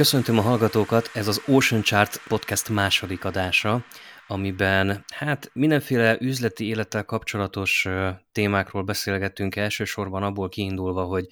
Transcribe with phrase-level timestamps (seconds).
[0.00, 3.84] Köszöntöm a hallgatókat, ez az Ocean Chart podcast második adása,
[4.26, 7.88] amiben hát mindenféle üzleti élettel kapcsolatos
[8.32, 11.26] témákról beszélgettünk elsősorban abból kiindulva, hogy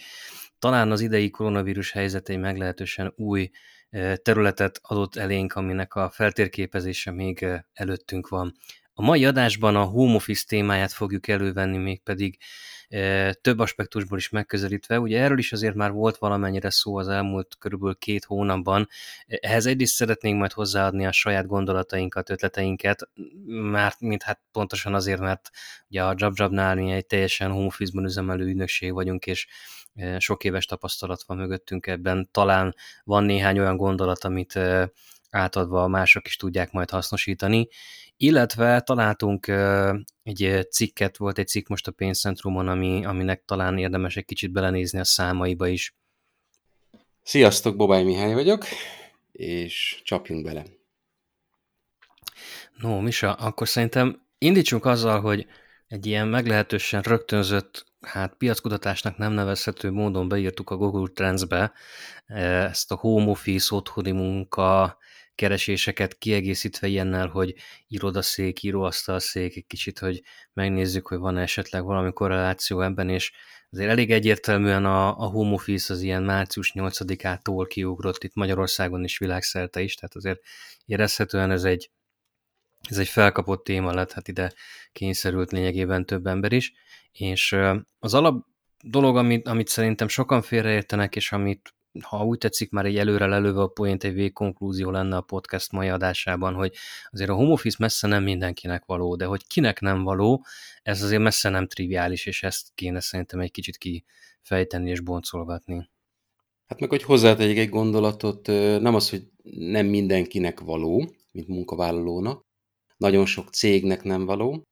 [0.58, 3.50] talán az idei koronavírus helyzet egy meglehetősen új
[4.22, 8.54] területet adott elénk, aminek a feltérképezése még előttünk van.
[8.92, 12.38] A mai adásban a home office témáját fogjuk elővenni, mégpedig
[13.40, 15.00] több aspektusból is megközelítve.
[15.00, 18.88] Ugye erről is azért már volt valamennyire szó az elmúlt körülbelül két hónapban.
[19.26, 23.08] Ehhez egyrészt szeretnénk majd hozzáadni a saját gondolatainkat, ötleteinket,
[23.46, 25.50] mert mint hát pontosan azért, mert
[25.88, 27.70] ugye a JobJobnál mi egy teljesen home
[28.02, 29.46] üzemelő ügynökség vagyunk, és
[30.18, 32.28] sok éves tapasztalat van mögöttünk ebben.
[32.32, 34.58] Talán van néhány olyan gondolat, amit
[35.30, 37.68] átadva mások is tudják majd hasznosítani,
[38.20, 39.46] illetve találtunk
[40.22, 44.98] egy cikket, volt egy cikk most a pénzcentrumon, ami, aminek talán érdemes egy kicsit belenézni
[44.98, 45.96] a számaiba is.
[47.22, 48.64] Sziasztok, Bobály Mihály vagyok,
[49.32, 50.62] és csapjunk bele.
[52.76, 55.46] No, Misa, akkor szerintem indítsunk azzal, hogy
[55.88, 61.72] egy ilyen meglehetősen rögtönzött, hát piackutatásnak nem nevezhető módon beírtuk a Google Trends-be
[62.26, 64.98] ezt a home office, otthoni munka,
[65.38, 67.54] kereséseket kiegészítve ilyennel, hogy
[67.86, 70.22] irodaszék, íróasztalszék, egy kicsit, hogy
[70.52, 73.32] megnézzük, hogy van esetleg valami korreláció ebben, és
[73.70, 79.18] azért elég egyértelműen a, a home office az ilyen március 8-ától kiugrott itt Magyarországon is
[79.18, 80.40] világszerte is, tehát azért
[80.84, 81.90] érezhetően ez egy,
[82.88, 84.52] ez egy felkapott téma lett, hát ide
[84.92, 86.72] kényszerült lényegében több ember is,
[87.12, 87.56] és
[87.98, 88.46] az alap
[88.82, 93.60] dolog, amit, amit szerintem sokan félreértenek, és amit ha úgy tetszik, már egy előre lelőve
[93.60, 96.74] a poént egy végkonklúzió lenne a podcast mai adásában, hogy
[97.10, 100.44] azért a home office messze nem mindenkinek való, de hogy kinek nem való,
[100.82, 105.90] ez azért messze nem triviális, és ezt kéne szerintem egy kicsit kifejteni és boncolgatni.
[106.66, 108.46] Hát meg, hogy hozzátegyek egy gondolatot,
[108.80, 112.46] nem az, hogy nem mindenkinek való, mint munkavállalónak,
[112.96, 114.62] nagyon sok cégnek nem való,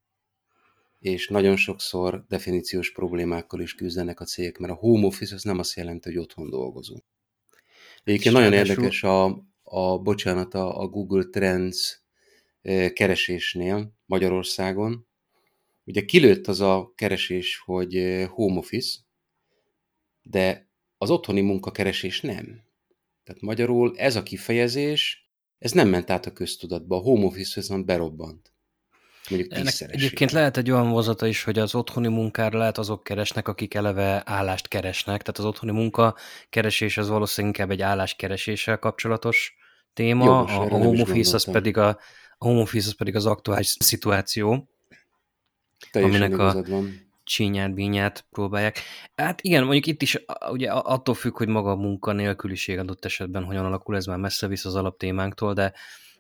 [0.99, 5.59] és nagyon sokszor definíciós problémákkal is küzdenek a cégek, mert a home office az nem
[5.59, 7.05] azt jelenti, hogy otthon dolgozunk.
[8.05, 9.25] Egyébként nagyon érdekes a,
[9.63, 12.03] a bocsánat, a, a Google Trends
[12.93, 15.07] keresésnél Magyarországon.
[15.85, 18.99] Ugye kilőtt az a keresés, hogy home office,
[20.23, 22.65] de az otthoni munkakeresés nem.
[23.25, 27.85] Tehát magyarul ez a kifejezés, ez nem ment át a köztudatba, a home office viszont
[27.85, 28.56] berobbant
[29.31, 33.49] mondjuk Ennek egyébként lehet egy olyan vonzata is, hogy az otthoni munkára lehet azok keresnek,
[33.49, 36.17] akik eleve állást keresnek, tehát az otthoni munka
[36.51, 39.57] keresés az valószínűleg inkább egy álláskereséssel kapcsolatos
[39.95, 41.89] téma, Jogos, a, a home office az pedig a,
[42.39, 44.69] a home office az pedig az aktuális szituáció,
[45.91, 46.65] Teljesen aminek a
[47.25, 48.81] csínyát, bínyát próbálják.
[49.17, 53.65] Hát igen, mondjuk itt is ugye attól függ, hogy maga a munkanélküliség adott esetben hogyan
[53.65, 55.73] alakul, ez már messze visz az alaptémánktól, de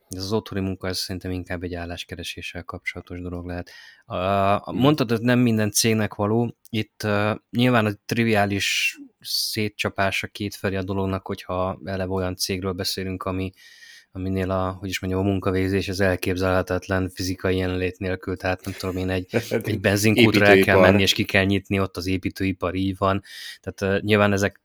[0.08, 3.70] ez az otthoni munka, ez szerintem inkább egy álláskereséssel kapcsolatos dolog lehet.
[4.64, 6.56] Mondtad, hogy nem minden cégnek való.
[6.68, 13.52] Itt uh, nyilván a triviális szétcsapása kétfelé a dolognak, hogyha eleve olyan cégről beszélünk, ami
[14.16, 18.96] aminél a, hogy is mondjam, a munkavégzés az elképzelhetetlen fizikai jelenlét nélkül, tehát nem tudom
[18.96, 19.26] én, egy,
[19.64, 23.22] egy benzinkútra el kell menni, és ki kell nyitni, ott az építőipar így van.
[23.60, 24.60] Tehát uh, nyilván ezek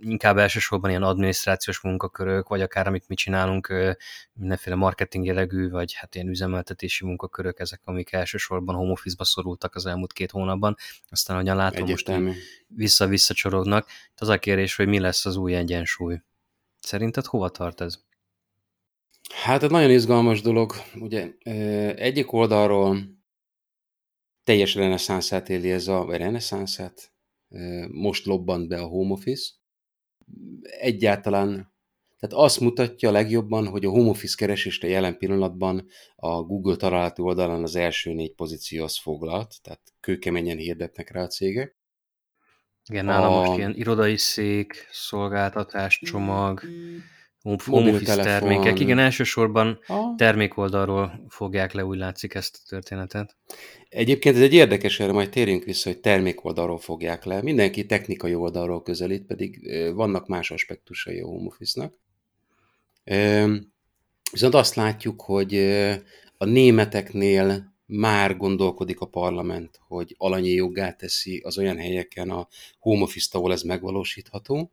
[0.00, 3.92] inkább elsősorban ilyen adminisztrációs munkakörök, vagy akár amit mi csinálunk, uh,
[4.32, 9.86] mindenféle marketing jellegű, vagy hát ilyen üzemeltetési munkakörök, ezek, amik elsősorban home office-ba szorultak az
[9.86, 10.76] elmúlt két hónapban.
[11.10, 12.26] Aztán, ahogyan látom, Egyetemi.
[12.26, 13.86] most vissza-vissza csorognak.
[14.16, 16.20] Az a kérdés, hogy mi lesz az új egyensúly.
[16.80, 18.06] Szerinted hova tart ez?
[19.34, 20.72] Hát ez nagyon izgalmas dolog.
[20.94, 21.32] Ugye
[21.94, 23.16] egyik oldalról
[24.44, 27.12] teljes reneszánszát éli ez a, reneszánszát,
[27.90, 29.52] most lobbant be a home office.
[30.62, 31.72] Egyáltalán,
[32.18, 35.86] tehát azt mutatja legjobban, hogy a home office keresésre jelen pillanatban
[36.16, 41.26] a Google találati oldalán az első négy pozíció az foglalt, tehát kőkeményen hirdetnek rá a
[41.26, 41.76] cégek.
[42.90, 43.38] Igen, nálam a...
[43.38, 46.62] most ilyen irodai szék, szolgáltatás, csomag,
[47.42, 48.80] home office termékek.
[48.80, 50.14] Igen, elsősorban ah.
[50.16, 53.36] termékoldalról fogják le, úgy látszik ezt a történetet.
[53.88, 57.42] Egyébként ez egy érdekes, erre majd térjünk vissza, hogy termékoldalról fogják le.
[57.42, 61.94] Mindenki technikai oldalról közelít, pedig vannak más aspektusai a home office-nak.
[64.32, 65.54] Viszont azt látjuk, hogy
[66.36, 72.48] a németeknél már gondolkodik a parlament, hogy alanyi joggá teszi az olyan helyeken a
[72.78, 74.72] home office ahol ez megvalósítható.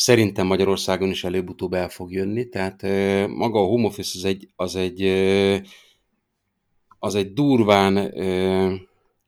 [0.00, 2.82] Szerintem Magyarországon is előbb-utóbb el fog jönni, tehát
[3.28, 5.02] maga a home office az egy, az egy,
[6.98, 8.12] az egy durván,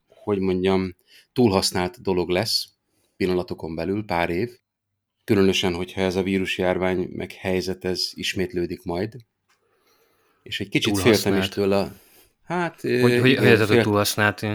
[0.09, 0.97] hogy mondjam,
[1.33, 2.69] túlhasznált dolog lesz
[3.17, 4.51] pillanatokon belül, pár év.
[5.25, 9.17] különösen, hogyha ez a vírusjárvány meg helyzet, ez ismétlődik majd.
[10.43, 11.93] És egy kicsit féltem is tőle.
[12.45, 13.83] Hát, hogy, hogy, hogy ez fél...
[13.83, 14.47] túlhasznált,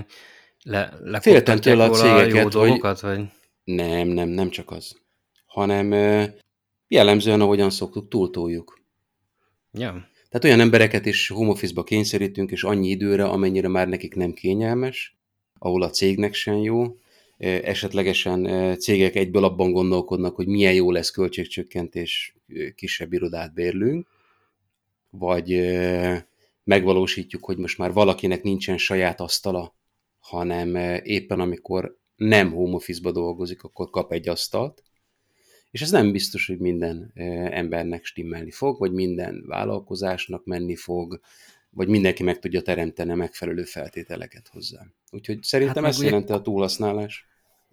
[0.63, 3.15] le, féltem tőle a cégeket, jó dolgokat, hogy...
[3.15, 3.25] vagy?
[3.63, 5.03] Nem, nem, nem csak az.
[5.56, 5.92] Hanem
[6.88, 8.80] jellemzően, ahogyan szoktuk, túltoljuk.
[9.72, 9.92] Ja.
[10.30, 15.18] Tehát olyan embereket is home office-ba kényszerítünk, és annyi időre, amennyire már nekik nem kényelmes,
[15.57, 16.98] ahol a cégnek sem jó,
[17.38, 18.44] esetlegesen
[18.80, 22.36] cégek egyből abban gondolkodnak, hogy milyen jó lesz költségcsökkentés,
[22.75, 24.07] kisebb irodát bérlünk,
[25.10, 25.78] vagy
[26.63, 29.75] megvalósítjuk, hogy most már valakinek nincsen saját asztala,
[30.19, 34.84] hanem éppen amikor nem home office-ba dolgozik, akkor kap egy asztalt,
[35.71, 37.12] és ez nem biztos, hogy minden
[37.51, 41.19] embernek stimmelni fog, vagy minden vállalkozásnak menni fog,
[41.69, 44.85] vagy mindenki meg tudja teremteni a megfelelő feltételeket hozzá.
[45.12, 47.27] Úgyhogy szerintem hát ez jelenti a túlhasználás.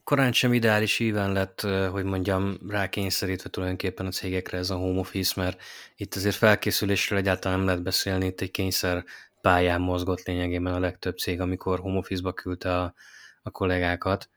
[0.05, 1.61] Korán sem ideális íven lett,
[1.91, 5.61] hogy mondjam, rákényszerítve tulajdonképpen a cégekre ez a home office, mert
[5.97, 9.05] itt azért felkészülésről egyáltalán nem lehet beszélni, itt egy kényszer
[9.41, 12.95] pályán mozgott lényegében a legtöbb cég, amikor home office-ba küldte a,
[13.43, 14.31] a kollégákat.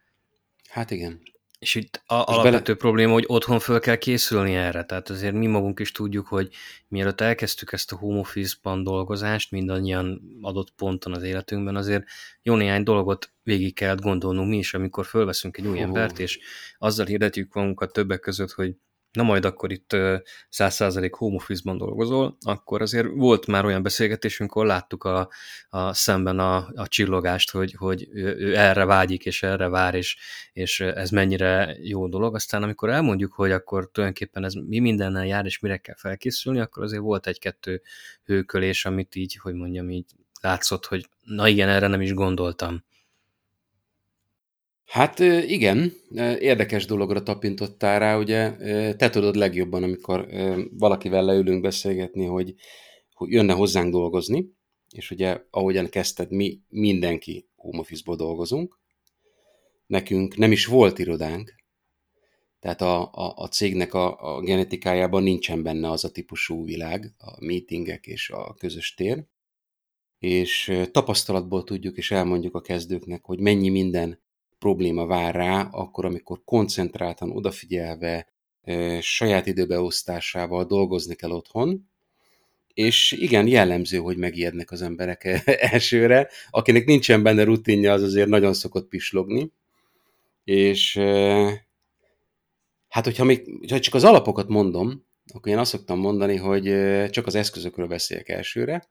[0.68, 1.20] Hát igen.
[1.58, 2.76] És itt a, és alapvető bele...
[2.76, 4.84] probléma, hogy otthon föl kell készülni erre.
[4.84, 6.54] Tehát azért mi magunk is tudjuk, hogy
[6.88, 12.04] mielőtt elkezdtük ezt a home office-ban dolgozást, mindannyian adott ponton az életünkben, azért
[12.42, 16.38] jó néhány dolgot végig kellett gondolnunk mi is, amikor fölveszünk egy új embert, és
[16.78, 18.74] azzal hirdetjük magunkat többek között, hogy
[19.16, 19.90] na majd akkor itt
[20.50, 25.28] 100% home office-ban dolgozol, akkor azért volt már olyan beszélgetésünk, ahol láttuk a,
[25.68, 30.16] a szemben a, a csillogást, hogy, hogy ő, ő erre vágyik, és erre vár, és,
[30.52, 32.34] és ez mennyire jó dolog.
[32.34, 36.82] Aztán amikor elmondjuk, hogy akkor tulajdonképpen ez mi mindennel jár, és mire kell felkészülni, akkor
[36.82, 37.82] azért volt egy-kettő
[38.24, 40.10] hőkölés, amit így, hogy mondjam, így
[40.40, 42.84] látszott, hogy na igen, erre nem is gondoltam.
[44.86, 45.92] Hát igen,
[46.38, 48.56] érdekes dologra tapintottál rá, ugye
[48.94, 50.28] te tudod legjobban, amikor
[50.70, 52.54] valakivel leülünk beszélgetni, hogy,
[53.12, 54.54] hogy jönne hozzánk dolgozni,
[54.90, 58.80] és ugye ahogyan kezdted, mi mindenki home office dolgozunk,
[59.86, 61.54] nekünk nem is volt irodánk,
[62.60, 67.44] tehát a, a, a cégnek a, a genetikájában nincsen benne az a típusú világ, a
[67.44, 69.24] meetingek és a közös tér,
[70.18, 74.24] és tapasztalatból tudjuk és elmondjuk a kezdőknek, hogy mennyi minden
[74.58, 78.26] probléma vár rá, akkor, amikor koncentráltan, odafigyelve,
[79.00, 81.88] saját időbeosztásával dolgozni kell otthon,
[82.74, 85.42] és igen, jellemző, hogy megijednek az emberek
[85.72, 86.28] elsőre.
[86.50, 89.52] Akinek nincsen benne rutinja, az azért nagyon szokott pislogni.
[90.44, 90.96] És
[92.88, 95.04] hát, hogyha még ha csak az alapokat mondom,
[95.34, 96.64] akkor én azt szoktam mondani, hogy
[97.10, 98.88] csak az eszközökről beszéljek elsőre,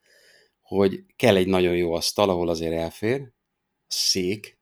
[0.62, 3.32] hogy kell egy nagyon jó asztal, ahol azért elfér,
[3.88, 4.55] szék,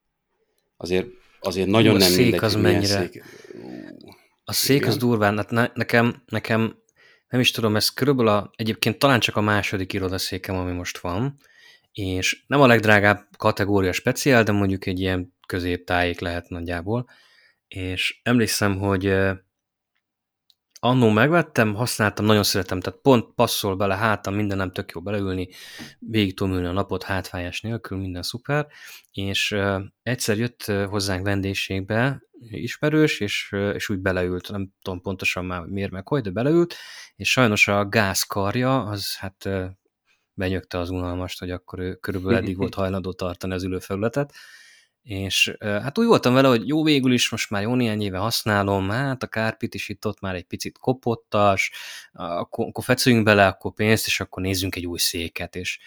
[0.76, 1.06] azért,
[1.40, 2.98] azért nagyon nem szék mindegy, az mennyire.
[2.98, 3.24] Szék.
[4.44, 4.88] A szék Igen.
[4.88, 6.82] az durván, hát ne, nekem, nekem
[7.28, 11.36] nem is tudom, ez körülbelül a, egyébként talán csak a második irodaszékem, ami most van,
[11.92, 17.08] és nem a legdrágább kategória speciál, de mondjuk egy ilyen középtájék lehet nagyjából,
[17.68, 19.14] és emlékszem, hogy
[20.84, 25.48] annó megvettem, használtam, nagyon szeretem, tehát pont passzol bele hátam, minden nem tök jó beleülni,
[25.98, 28.66] végig tudom ülni a napot hátfájás nélkül, minden szuper,
[29.10, 35.44] és uh, egyszer jött hozzánk vendégségbe ismerős, és, uh, és úgy beleült, nem tudom pontosan
[35.44, 36.74] már miért meg hogy, de beleült,
[37.16, 39.64] és sajnos a gázkarja, az hát uh,
[40.34, 44.32] benyögte az unalmast, hogy akkor ő körülbelül eddig volt hajlandó tartani az ülőfelületet,
[45.04, 48.88] és hát úgy voltam vele, hogy jó végül is, most már jó néhány éve használom,
[48.88, 51.72] hát a kárpit is itt ott már egy picit kopottas,
[52.12, 55.78] akkor, akkor fecüljünk bele, akkor pénzt, és akkor nézzünk egy új széket, és,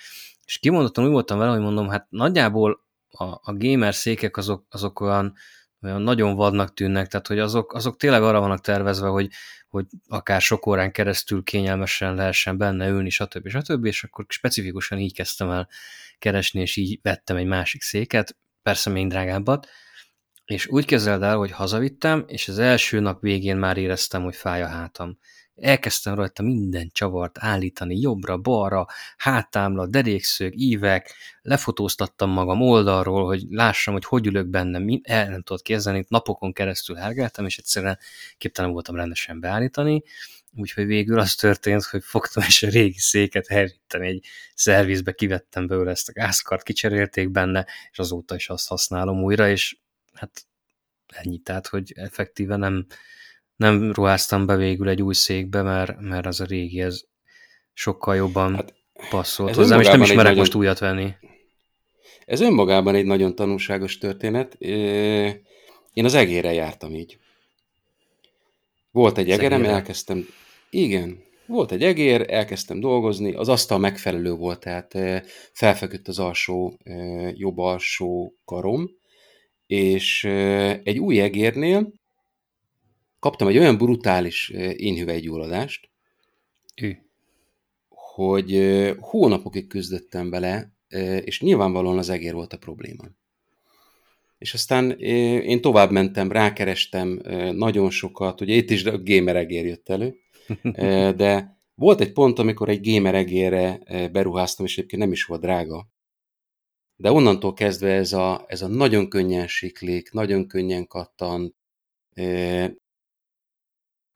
[0.45, 4.99] és kimondottan úgy voltam vele, hogy mondom, hát nagyjából a, a gamer székek azok, azok
[4.99, 5.33] olyan,
[5.81, 9.29] olyan nagyon vadnak tűnnek, tehát hogy azok, azok tényleg arra vannak tervezve, hogy,
[9.69, 13.47] hogy akár sok órán keresztül kényelmesen lehessen benne ülni, stb.
[13.47, 13.85] stb.
[13.85, 15.69] És akkor specifikusan így kezdtem el
[16.19, 19.67] keresni, és így vettem egy másik széket, persze még drágábbat,
[20.45, 24.61] és úgy kezeld el, hogy hazavittem, és az első nap végén már éreztem, hogy fáj
[24.63, 25.17] a hátam.
[25.55, 28.85] Elkezdtem rajta minden csavart állítani, jobbra, balra,
[29.17, 35.61] hátámla, derékszög, ívek, lefotóztattam magam oldalról, hogy lássam, hogy hogy ülök benne, el nem tudott
[35.61, 37.99] képzelni, napokon keresztül hergeltem, és egyszerűen
[38.37, 40.03] képtelen voltam rendesen beállítani,
[40.57, 45.91] úgyhogy végül az történt, hogy fogtam és a régi széket elvittem egy szervizbe, kivettem belőle
[45.91, 49.77] ezt a gázkart, kicserélték benne, és azóta is azt használom újra, és
[50.13, 50.45] hát
[51.07, 52.85] ennyi, tehát, hogy effektíve nem,
[53.55, 57.01] nem ruháztam be végül egy új székbe, mert, mert az a régi, ez
[57.73, 58.73] sokkal jobban hát,
[59.09, 60.37] passzolt hozzám, és nem is merek nagyon...
[60.37, 61.13] most újat venni.
[62.25, 64.53] Ez önmagában egy nagyon tanulságos történet.
[65.93, 67.17] Én az egére jártam így.
[68.91, 70.27] Volt egy egerem, elkezdtem,
[70.69, 74.93] igen, volt egy egér, elkezdtem dolgozni, az asztal megfelelő volt, tehát
[75.53, 76.77] felfeküdt az alsó,
[77.33, 78.89] jobb alsó karom,
[79.67, 80.23] és
[80.83, 81.93] egy új egérnél
[83.19, 85.89] kaptam egy olyan brutális énhüvelygyulladást,
[87.89, 90.71] hogy hónapokig küzdöttem vele,
[91.23, 93.03] és nyilvánvalóan az egér volt a probléma.
[94.37, 94.91] És aztán
[95.41, 97.21] én tovább mentem, rákerestem
[97.53, 100.15] nagyon sokat, ugye itt is a gamer egér jött elő,
[101.21, 103.79] de volt egy pont, amikor egy gamer egérre
[104.11, 105.87] beruháztam, és egyébként nem is volt drága.
[106.95, 111.55] De onnantól kezdve ez a, ez a nagyon könnyen siklik, nagyon könnyen kattan,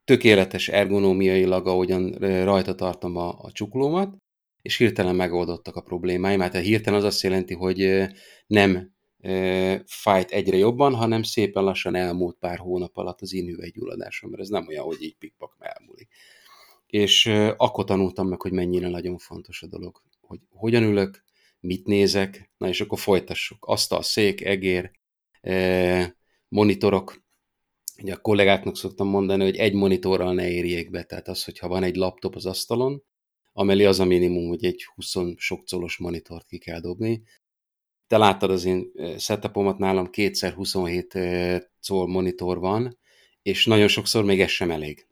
[0.03, 2.11] tökéletes ergonómiailag, ahogyan
[2.43, 4.17] rajta tartom a, a csuklómat,
[4.61, 6.39] és hirtelen megoldottak a problémáim.
[6.39, 8.07] Hát hirtelen az azt jelenti, hogy
[8.47, 8.90] nem
[9.85, 14.49] fájt egyre jobban, hanem szépen lassan elmúlt pár hónap alatt az én hüvelygyulladásom, mert ez
[14.49, 16.09] nem olyan, hogy így pikpak elmúlik.
[16.87, 17.25] És
[17.57, 21.23] akkor tanultam meg, hogy mennyire nagyon fontos a dolog, hogy hogyan ülök,
[21.59, 23.65] mit nézek, na és akkor folytassuk.
[23.65, 24.91] Asztal, szék, egér,
[26.47, 27.21] monitorok,
[28.01, 31.83] Ugye a kollégáknak szoktam mondani, hogy egy monitorral ne érjék be, tehát az, hogyha van
[31.83, 33.03] egy laptop az asztalon,
[33.53, 37.23] amellé az a minimum, hogy egy 20 sok colos monitort ki kell dobni.
[38.11, 41.17] Te láttad az én setupomat, nálam kétszer 27
[41.87, 42.97] col monitor van,
[43.41, 45.07] és nagyon sokszor még ez sem elég.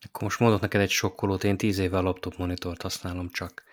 [0.00, 3.64] Akkor most mondok neked egy sokkolót, én 10 éve a laptop monitort használom csak.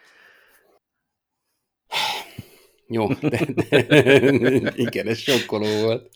[2.88, 6.10] Jó, de, de igen, ez sokkoló volt.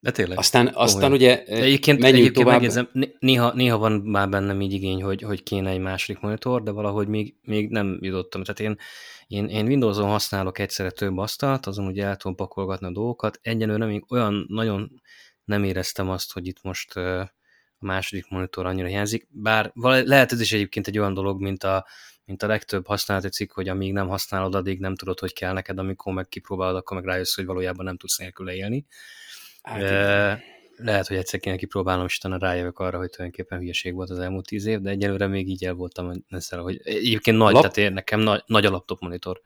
[0.00, 0.38] De tényleg.
[0.38, 2.60] Aztán, aztán ugye De egyébként, menjünk egyébként tovább.
[2.60, 2.88] Megjegyzem,
[3.18, 7.08] néha, néha van már bennem így igény, hogy, hogy kéne egy második monitor, de valahogy
[7.08, 8.42] még, még nem jutottam.
[8.42, 8.78] Tehát én,
[9.26, 13.38] én, én Windows-on használok egyszerre több asztalt, azon ugye el tudom pakolgatni a dolgokat.
[13.42, 15.02] Egyenlőre még olyan nagyon
[15.44, 17.32] nem éreztem azt, hogy itt most a
[17.78, 21.86] második monitor annyira hiányzik, bár lehet ez is egyébként egy olyan dolog, mint a,
[22.24, 25.78] mint a legtöbb használati cikk, hogy amíg nem használod, addig nem tudod, hogy kell neked,
[25.78, 28.86] amikor meg kipróbálod, akkor meg rájössz, hogy valójában nem tudsz nélküle élni.
[29.68, 30.42] Hát, e,
[30.76, 34.46] lehet, hogy egyszer kéne kipróbálnom, és utána rájövök arra, hogy tulajdonképpen hülyeség volt az elmúlt
[34.46, 37.62] tíz év, de egyelőre még így el voltam ezzel, hogy egyébként nagy, Lap...
[37.62, 39.40] tehát ér, nekem nagy, nagy a laptop monitor.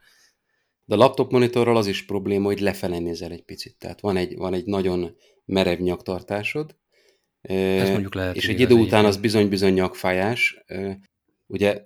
[0.85, 3.77] De a laptop monitorral az is probléma, hogy lefele nézel egy picit.
[3.77, 5.15] Tehát van egy, van egy nagyon
[5.45, 6.75] merev nyaktartásod,
[7.41, 10.63] Ez mondjuk lehet, és egy idő után az bizony-bizony nyakfájás.
[11.47, 11.83] Ugye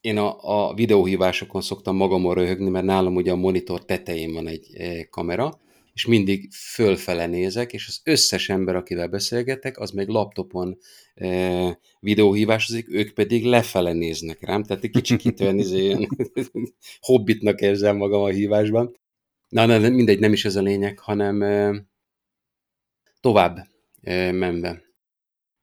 [0.00, 4.66] én a, a videóhívásokon szoktam magamon röhögni, mert nálam ugye a monitor tetején van egy
[5.10, 5.60] kamera,
[5.94, 10.78] és mindig fölfele nézek, és az összes ember, akivel beszélgetek, az még laptopon
[11.14, 16.08] e, videóhívásozik, ők pedig lefele néznek rám, tehát egy kicsit olyan izé,
[17.00, 18.96] hobbitnak érzem magam a hívásban.
[19.48, 21.86] Na, na, mindegy, nem is ez a lényeg, hanem e,
[23.20, 23.68] tovább
[24.02, 24.82] e, menve.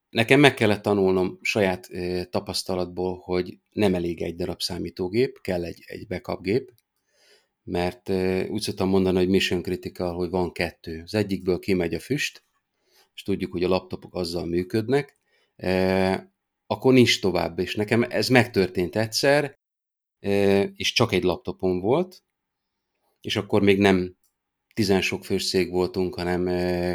[0.10, 5.84] Nekem meg kellett tanulnom saját e, tapasztalatból, hogy nem elég egy darab számítógép, kell egy,
[5.86, 6.72] egy backup gép,
[7.64, 8.10] mert
[8.50, 11.02] úgy szoktam mondani, hogy mission critical, hogy van kettő.
[11.04, 12.44] Az egyikből kimegy a füst,
[13.14, 15.18] és tudjuk, hogy a laptopok azzal működnek,
[16.68, 17.60] akkor nincs tovább.
[17.60, 19.60] És nekem ez megtörtént egyszer,
[20.76, 22.24] és csak egy laptopom volt,
[23.22, 24.16] és akkor még nem
[24.74, 26.46] tizen sok fős szég voltunk, hanem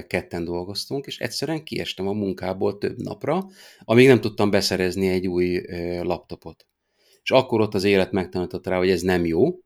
[0.06, 3.46] ketten dolgoztunk, és egyszerűen kiestem a munkából több napra,
[3.80, 5.62] amíg nem tudtam beszerezni egy új
[6.02, 6.66] laptopot.
[7.22, 9.58] És akkor ott az élet megtanított rá, hogy ez nem jó,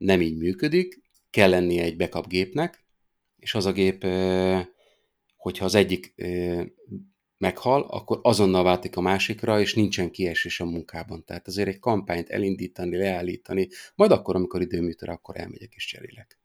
[0.00, 2.84] nem így működik, kell lennie egy backup gépnek,
[3.36, 4.06] és az a gép,
[5.36, 6.14] hogyha az egyik
[7.38, 11.24] meghal, akkor azonnal váltik a másikra, és nincsen kiesés a munkában.
[11.24, 16.38] Tehát azért egy kampányt elindítani, leállítani, majd akkor, amikor időműtől, akkor elmegyek és cserélek.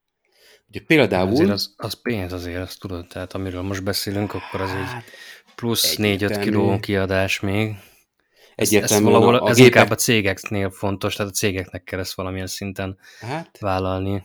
[0.68, 1.32] Ugye például...
[1.32, 5.54] Azért az, az pénz azért, azt tudod, tehát amiről most beszélünk, akkor az hát, egy
[5.56, 7.76] plusz 4-5 kiló kiadás még.
[8.56, 9.92] Egyértelműen ez, valahol, a, a ez gépek...
[9.92, 14.24] a cégeknél fontos, tehát a cégeknek kell ezt valamilyen szinten hát, vállalni.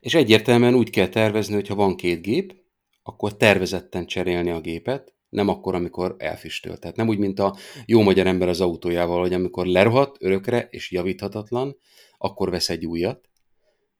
[0.00, 2.54] És egyértelműen úgy kell tervezni, hogy ha van két gép,
[3.02, 6.76] akkor tervezetten cserélni a gépet, nem akkor, amikor elfüstöl.
[6.76, 10.90] Tehát nem úgy, mint a jó magyar ember az autójával, hogy amikor lerohat örökre és
[10.90, 11.76] javíthatatlan,
[12.18, 13.28] akkor vesz egy újat,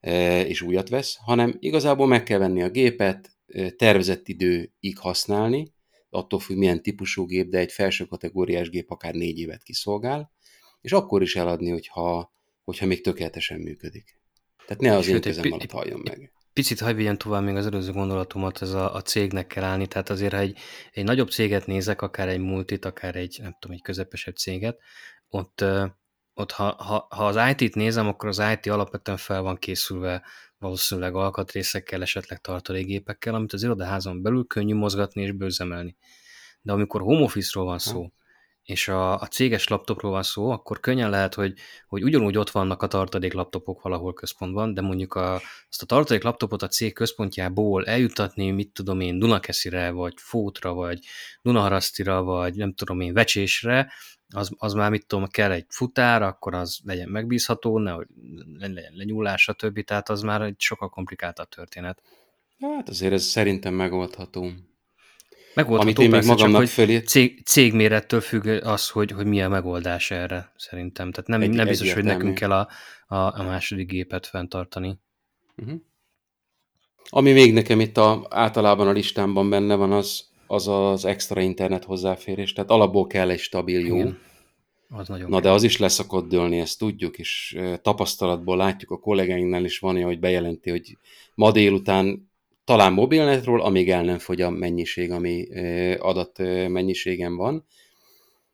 [0.00, 5.74] e, és újat vesz, hanem igazából meg kell venni a gépet, e, tervezett időig használni,
[6.10, 10.30] attól függ milyen típusú gép, de egy felső kategóriás gép akár négy évet kiszolgál,
[10.80, 12.32] és akkor is eladni, hogyha,
[12.64, 14.20] hogyha még tökéletesen működik.
[14.66, 16.32] Tehát ne az én kezem alatt halljon meg.
[16.52, 20.32] Picit hagyj tovább még az előző gondolatomat, ez a, a cégnek kell állni, tehát azért,
[20.32, 20.58] ha egy,
[20.92, 24.78] egy nagyobb céget nézek, akár egy multit, akár egy, nem tudom, egy közepesebb céget,
[25.28, 25.64] ott,
[26.38, 30.22] ott ha, ha, ha az IT-t nézem, akkor az IT alapvetően fel van készülve
[30.58, 35.96] valószínűleg alkatrészekkel, esetleg tartalékgépekkel, amit az irodaházon belül könnyű mozgatni és bőzemelni.
[36.60, 38.12] de amikor home office-ról van szó,
[38.62, 41.54] és a, a céges laptopról van szó, akkor könnyen lehet, hogy,
[41.88, 45.34] hogy ugyanúgy ott vannak a tartalék laptopok valahol központban, de mondjuk a,
[45.68, 50.98] azt a tartalék laptopot a cég központjából eljutatni, mit tudom én, Dunakeszire, vagy Fótra, vagy
[51.42, 53.92] Dunaharasztira, vagy nem tudom én, Vecsésre,
[54.34, 58.06] az, az már mit tudom, kell egy futár, akkor az legyen megbízható, nehogy
[58.58, 59.84] legyen lenyúlás, stb.
[59.84, 62.02] Tehát az már egy sokkal komplikáltabb történet.
[62.60, 64.50] Hát azért ez szerintem megoldható.
[65.54, 66.98] Megoldható, Amit én persze, még magamnak csak, fölé...
[66.98, 71.10] cég, cégmérettől függ az, hogy, hogy milyen megoldás erre, szerintem.
[71.10, 72.68] Tehát nem, egy, nem biztos, hogy nekünk kell a,
[73.06, 74.98] a, a második gépet fenntartani.
[75.56, 75.80] Uh-huh.
[77.08, 81.84] Ami még nekem itt a, általában a listámban benne van, az az, az extra internet
[81.84, 82.52] hozzáférés.
[82.52, 83.96] Tehát alapból kell egy stabil jó.
[83.96, 84.18] Igen.
[84.88, 89.64] Az nagyon Na de az is leszakott dőlni, ezt tudjuk, és tapasztalatból látjuk a kollégáinknál
[89.64, 90.96] is van olyan, hogy bejelenti, hogy
[91.34, 92.30] ma délután
[92.64, 95.48] talán mobilnetről, amíg el nem fogy a mennyiség, ami
[95.98, 96.38] adat
[96.68, 97.64] mennyiségen van,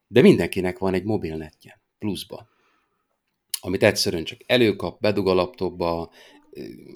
[0.07, 2.49] de mindenkinek van egy mobilnetje, pluszba,
[3.61, 6.11] amit egyszerűen csak előkap, bedug a laptopba,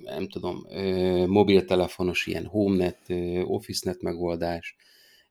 [0.05, 0.67] nem tudom,
[1.27, 3.13] mobiltelefonos ilyen HomeNet,
[3.45, 4.77] OfficeNet megoldás,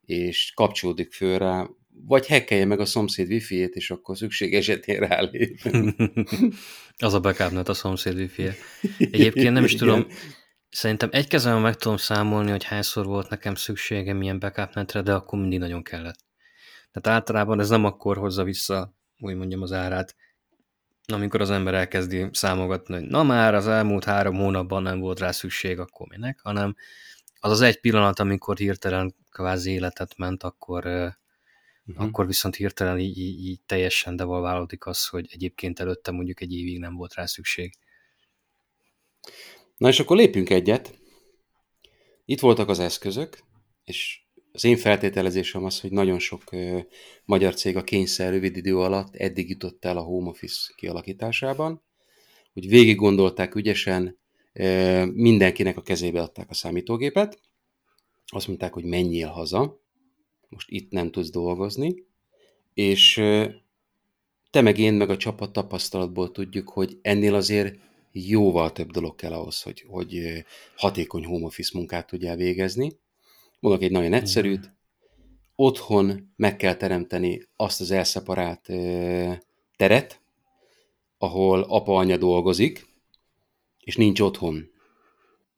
[0.05, 1.67] és kapcsolódik föl rá,
[2.07, 5.59] vagy hekkelje meg a szomszéd wifi-ét, és akkor szükség esetén rálép.
[6.97, 8.55] az a backupnet a szomszéd wifi -e.
[8.97, 10.07] Egyébként nem is tudom,
[10.75, 15.39] Szerintem egy kezemben meg tudom számolni, hogy hányszor volt nekem szükségem ilyen backupnetre, de akkor
[15.39, 16.19] mindig nagyon kellett.
[16.91, 20.15] Tehát általában ez nem akkor hozza vissza, úgy mondjam, az árát,
[21.13, 25.31] amikor az ember elkezdi számogatni, hogy na már az elmúlt három hónapban nem volt rá
[25.31, 26.75] szükség, akkor minek, hanem
[27.39, 32.05] az az egy pillanat, amikor hirtelen kvázi életet ment, akkor, uh-huh.
[32.05, 36.95] akkor viszont hirtelen így, így, teljesen devalválódik az, hogy egyébként előtte mondjuk egy évig nem
[36.95, 37.77] volt rá szükség.
[39.77, 40.99] Na és akkor lépünk egyet.
[42.25, 43.39] Itt voltak az eszközök,
[43.83, 44.19] és
[44.51, 46.79] az én feltételezésem az, hogy nagyon sok ö,
[47.25, 51.83] magyar cég a kényszer rövid idő alatt eddig jutott el a home office kialakításában,
[52.53, 54.19] hogy végig gondolták ügyesen,
[54.53, 57.39] ö, mindenkinek a kezébe adták a számítógépet,
[58.25, 59.81] azt mondták, hogy menjél haza,
[60.49, 62.05] most itt nem tudsz dolgozni,
[62.73, 63.13] és
[64.49, 67.79] te meg én meg a csapat tapasztalatból tudjuk, hogy ennél azért
[68.11, 70.43] jóval több dolog kell ahhoz, hogy, hogy
[70.75, 72.99] hatékony home office munkát tudjál végezni.
[73.59, 74.73] Mondok egy nagyon egyszerűt,
[75.55, 78.71] otthon meg kell teremteni azt az elszeparált
[79.75, 80.21] teret,
[81.17, 82.87] ahol apa-anya dolgozik,
[83.79, 84.69] és nincs otthon.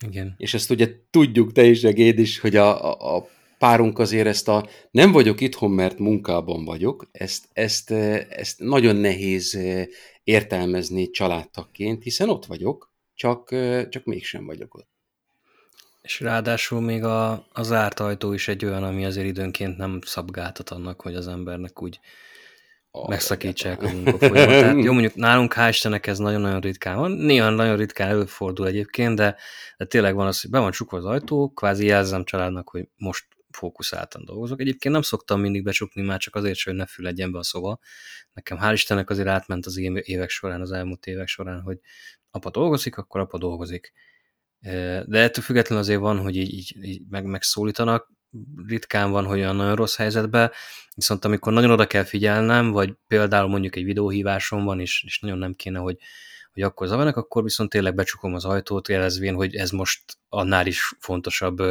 [0.05, 0.33] Igen.
[0.38, 4.47] És ezt ugye tudjuk, te is, Egéd is, hogy a, a, a párunk azért ezt
[4.47, 9.60] a nem vagyok itthon, mert munkában vagyok, ezt, ezt, ezt nagyon nehéz
[10.23, 13.49] értelmezni családtakként, hiszen ott vagyok, csak,
[13.89, 14.89] csak mégsem vagyok ott.
[16.01, 20.69] És ráadásul még a, a zárt ajtó is egy olyan, ami azért időnként nem szabgáltat
[20.69, 21.99] annak, hogy az embernek úgy
[23.07, 24.75] megszakítsák a munkafolyamatát.
[24.86, 29.36] Jó, mondjuk nálunk hál' Istennek ez nagyon-nagyon ritkán van, néha nagyon ritkán előfordul egyébként, de,
[29.77, 33.25] de tényleg van az, hogy be van csukva az ajtó, kvázi jelzem családnak, hogy most
[33.51, 34.60] fókuszáltan dolgozok.
[34.60, 37.79] Egyébként nem szoktam mindig becsukni, már csak azért, hogy ne füledjen be a szoba.
[38.33, 41.79] Nekem hál' Istennek azért átment az évek során, az elmúlt évek során, hogy
[42.31, 43.93] apa dolgozik, akkor apa dolgozik.
[45.05, 48.12] De ettől függetlenül azért van, hogy így, így, így meg, megszólítanak,
[48.67, 50.51] ritkán van, hogy olyan nagyon rossz helyzetben,
[50.95, 55.37] viszont amikor nagyon oda kell figyelnem, vagy például mondjuk egy videóhívásom van, és, és nagyon
[55.37, 55.97] nem kéne, hogy
[56.53, 60.93] hogy akkor zavarnak, akkor viszont tényleg becsukom az ajtót, jelezvén, hogy ez most annál is
[60.99, 61.61] fontosabb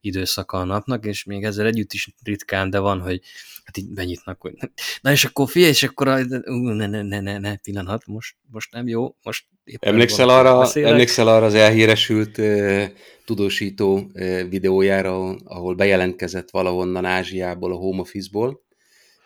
[0.00, 3.20] időszaka a napnak, és még ezzel együtt is ritkán, de van, hogy
[3.64, 4.54] hát így benyitnak, hogy
[5.00, 6.08] na és akkor figyelj, és akkor
[6.46, 9.44] ú, ne, ne, ne, ne, ne, pillanat, most, most nem jó, most
[9.78, 12.40] emlékszel arra, emlékszel arra az elhíresült
[13.24, 14.10] tudósító
[14.48, 18.66] videójára, ahol bejelentkezett valahonnan Ázsiából, a home office-ból,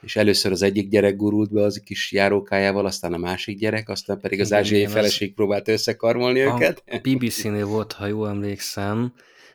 [0.02, 4.20] és először az egyik gyerek gurult be az kis járókájával, aztán a másik gyerek, aztán
[4.20, 5.34] pedig az ázsiai feleség az...
[5.34, 6.82] próbált összekarmolni a őket.
[6.90, 9.12] A BBC-nél volt, ha jól emlékszem.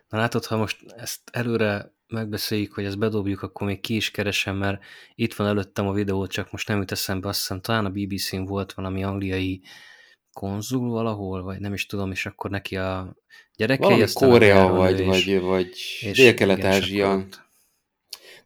[0.10, 4.55] Na látod, ha most ezt előre megbeszéljük, hogy ezt bedobjuk, akkor még ki is keresem,
[4.55, 4.81] mert
[5.15, 8.43] itt van előttem a videó, csak most nem jut eszembe, azt hiszem talán a BBC-n
[8.43, 9.62] volt valami angliai
[10.33, 13.15] konzul valahol, vagy nem is tudom, és akkor neki a
[13.55, 13.88] gyerekei...
[13.88, 15.69] Valami Korea, vagy, vagy, vagy
[16.13, 17.25] Dél-Kelet-Ázsia.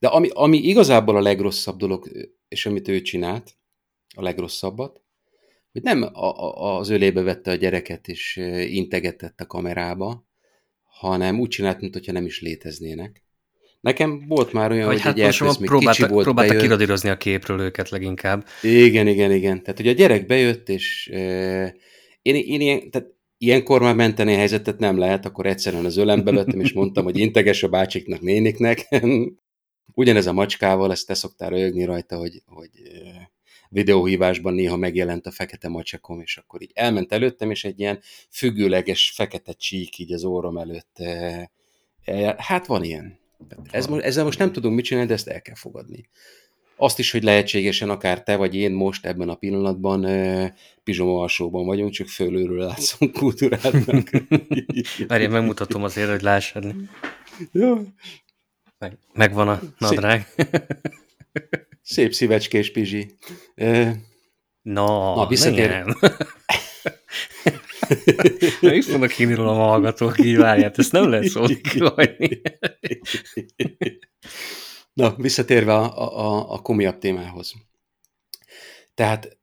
[0.01, 2.11] De ami, ami igazából a legrosszabb dolog,
[2.47, 3.55] és amit ő csinált,
[4.15, 5.01] a legrosszabbat,
[5.71, 8.35] hogy nem a, a, az ölébe vette a gyereket és
[8.69, 10.27] integetett a kamerába,
[10.83, 13.23] hanem úgy csinált, mintha nem is léteznének.
[13.81, 16.65] Nekem volt már olyan, hogy, hogy hát egy gyerek még próbálta, kicsi volt, próbálta bejött.
[16.65, 18.45] kiradírozni a képről őket leginkább.
[18.61, 19.61] Igen, igen, igen.
[19.61, 21.19] Tehát, hogy a gyerek bejött, és e,
[22.21, 26.31] én, én ilyen, tehát ilyenkor már menteni a helyzetet nem lehet, akkor egyszerűen az ölembe
[26.31, 28.87] vettem, és mondtam, hogy integes a bácsiknak, néniknek,
[29.93, 32.69] Ugyanez a macskával, ezt te szoktál rögni rajta, hogy, hogy
[33.69, 39.11] videóhívásban néha megjelent a fekete macsakom, és akkor így elment előttem, és egy ilyen függőleges
[39.15, 40.97] fekete csík így az órom előtt.
[42.37, 43.19] Hát van ilyen.
[43.71, 46.09] Ez, ezzel most nem tudunk mit csinálni, de ezt el kell fogadni.
[46.75, 50.07] Azt is, hogy lehetségesen akár te vagy én most ebben a pillanatban
[50.83, 54.09] pizsoma alsóban vagyunk, csak fölülről látszunk kultúrátnak.
[55.07, 56.75] Várj, megmutatom azért, hogy lássad.
[57.51, 57.77] Jó.
[58.81, 60.27] Meg, megvan a nadrág.
[60.35, 60.47] Szép,
[61.93, 63.17] szép szívecskés pizsi.
[64.61, 65.85] No, na, visszatér...
[68.61, 71.61] Meg fognak hinni róla a hallgatók, így várját, ezt nem lehet szólni
[74.93, 77.53] Na, visszatérve a, a, a komolyabb témához.
[78.93, 79.39] Tehát,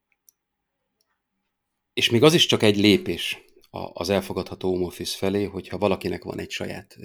[1.92, 6.38] és még az is csak egy lépés az elfogadható home office felé, hogyha valakinek van
[6.38, 6.96] egy saját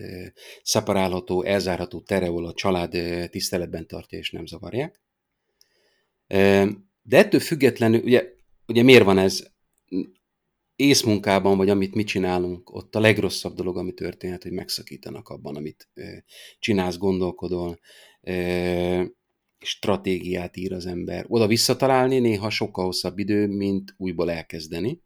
[0.63, 2.91] szeparálható, elzárható tere, ahol a család
[3.29, 5.01] tiszteletben tartja és nem zavarják.
[7.01, 8.25] De ettől függetlenül, ugye,
[8.67, 9.51] ugye miért van ez?
[10.75, 15.89] észmunkában, vagy amit mi csinálunk, ott a legrosszabb dolog, ami történhet, hogy megszakítanak abban, amit
[16.59, 17.79] csinálsz, gondolkodol,
[19.59, 21.25] stratégiát ír az ember.
[21.27, 25.01] Oda visszatalálni néha sokkal hosszabb idő, mint újból elkezdeni.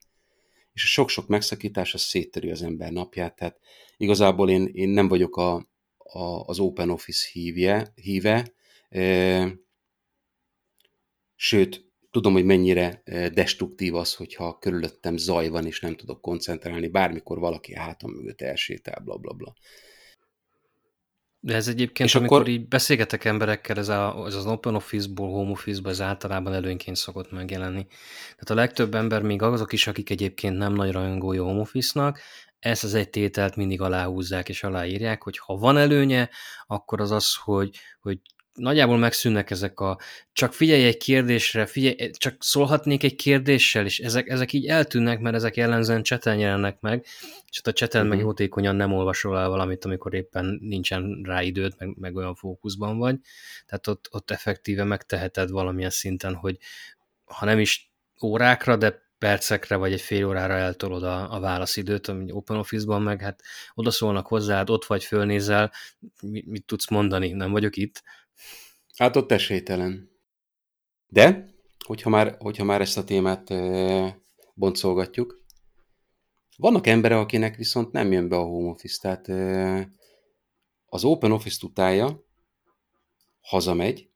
[0.83, 3.59] És sok-sok megszakítás az széttöri az ember napját, tehát
[3.97, 5.55] igazából én, én nem vagyok a,
[5.97, 8.53] a, az Open Office hívje, híve,
[8.89, 9.53] e,
[11.35, 13.01] sőt, tudom, hogy mennyire
[13.33, 19.01] destruktív az, hogyha körülöttem zaj van, és nem tudok koncentrálni, bármikor valaki hátam mögött elsétál,
[19.03, 19.53] bla bla bla.
[21.47, 22.49] De ez egyébként, és amikor akkor...
[22.49, 27.31] így beszélgetek emberekkel, ez, a, ez az Open Office-ból, Home Office-ból, ez általában előnyként szokott
[27.31, 27.85] megjelenni.
[28.19, 32.19] Tehát a legtöbb ember, még azok is, akik egyébként nem nagy rajongója Home Office-nak,
[32.59, 36.29] ezt az egy tételt mindig aláhúzzák és aláírják, hogy ha van előnye,
[36.65, 38.19] akkor az az, hogy, hogy
[38.57, 39.99] nagyjából megszűnnek ezek a
[40.33, 45.35] csak figyelj egy kérdésre, figyelj, csak szólhatnék egy kérdéssel, és ezek, ezek így eltűnnek, mert
[45.35, 47.05] ezek jellemzően cseten jelennek meg,
[47.49, 48.09] és ott a cseten uh-huh.
[48.09, 48.27] meg mhm.
[48.27, 53.15] jótékonyan nem olvasol el valamit, amikor éppen nincsen rá időd, meg, meg olyan fókuszban vagy.
[53.65, 56.57] Tehát ott, ott effektíve megteheted valamilyen szinten, hogy
[57.25, 57.91] ha nem is
[58.21, 63.21] órákra, de percekre vagy egy fél órára eltolod a, a válaszidőt, ami Open Office-ban meg,
[63.21, 63.41] hát
[63.73, 65.71] oda szólnak hozzád, ott vagy, fölnézel,
[66.21, 68.03] mit, mit tudsz mondani, nem vagyok itt,
[68.95, 70.09] Hát ott esélytelen.
[71.07, 74.21] De, hogyha már, hogyha már ezt a témát e,
[74.53, 75.45] boncolgatjuk,
[76.57, 79.27] vannak emberek, akinek viszont nem jön be a home office, tehát
[80.85, 82.25] az open office utálja,
[83.41, 84.09] hazamegy,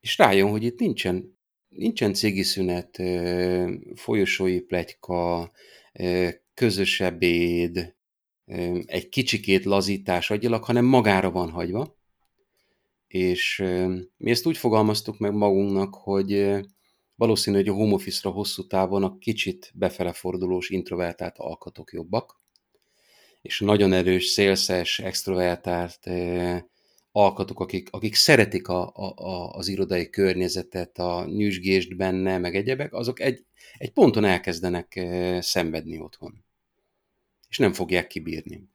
[0.00, 5.50] és rájön, hogy itt nincsen, nincsen cégi szünet, e, folyosói pletyka,
[5.92, 7.00] e, közös
[8.84, 11.99] egy kicsikét lazítás agyilag, hanem magára van hagyva
[13.12, 13.64] és
[14.16, 16.58] mi ezt úgy fogalmaztuk meg magunknak, hogy
[17.14, 22.40] valószínű, hogy a home office-ra hosszú távon a kicsit befelefordulós introvertált alkatok jobbak,
[23.42, 26.10] és nagyon erős, szélszes, extrovertált
[27.12, 32.92] alkatok, akik, akik szeretik a, a, a, az irodai környezetet, a nyüzsgést benne, meg egyebek,
[32.92, 33.44] azok egy,
[33.78, 35.06] egy ponton elkezdenek
[35.40, 36.44] szenvedni otthon.
[37.48, 38.68] És nem fogják kibírni.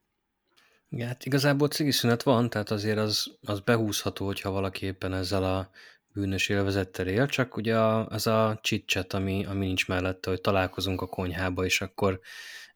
[0.98, 5.70] Ja, hát igazából szünet van, tehát azért az, az behúzható, hogyha valaki éppen ezzel a
[6.14, 11.08] bűnös élvezettel él, csak ugye az a csicset, ami, ami nincs mellette, hogy találkozunk a
[11.08, 12.20] konyhába, és akkor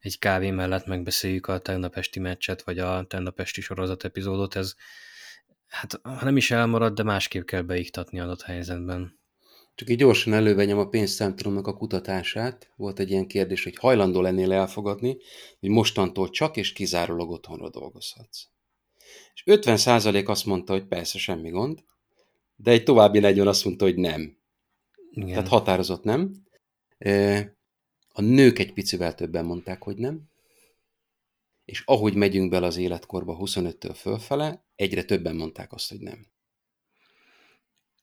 [0.00, 4.74] egy kávé mellett megbeszéljük a tegnap esti meccset, vagy a tegnap esti sorozat epizódot, ez
[5.68, 9.19] hát ha nem is elmarad, de másképp kell beiktatni adott helyzetben.
[9.80, 12.72] Csak így gyorsan elővenyem a pénzcentrumnak a kutatását.
[12.76, 15.16] Volt egy ilyen kérdés, hogy hajlandó lennél elfogadni,
[15.60, 18.46] hogy mostantól csak és kizárólag otthonra dolgozhatsz.
[19.34, 21.84] És 50% azt mondta, hogy persze, semmi gond,
[22.56, 24.38] de egy további 40 azt mondta, hogy nem.
[25.10, 25.28] Igen.
[25.28, 26.46] Tehát határozott nem.
[28.12, 30.22] A nők egy picivel többen mondták, hogy nem.
[31.64, 36.26] És ahogy megyünk bele az életkorba 25-től fölfele, egyre többen mondták azt, hogy nem.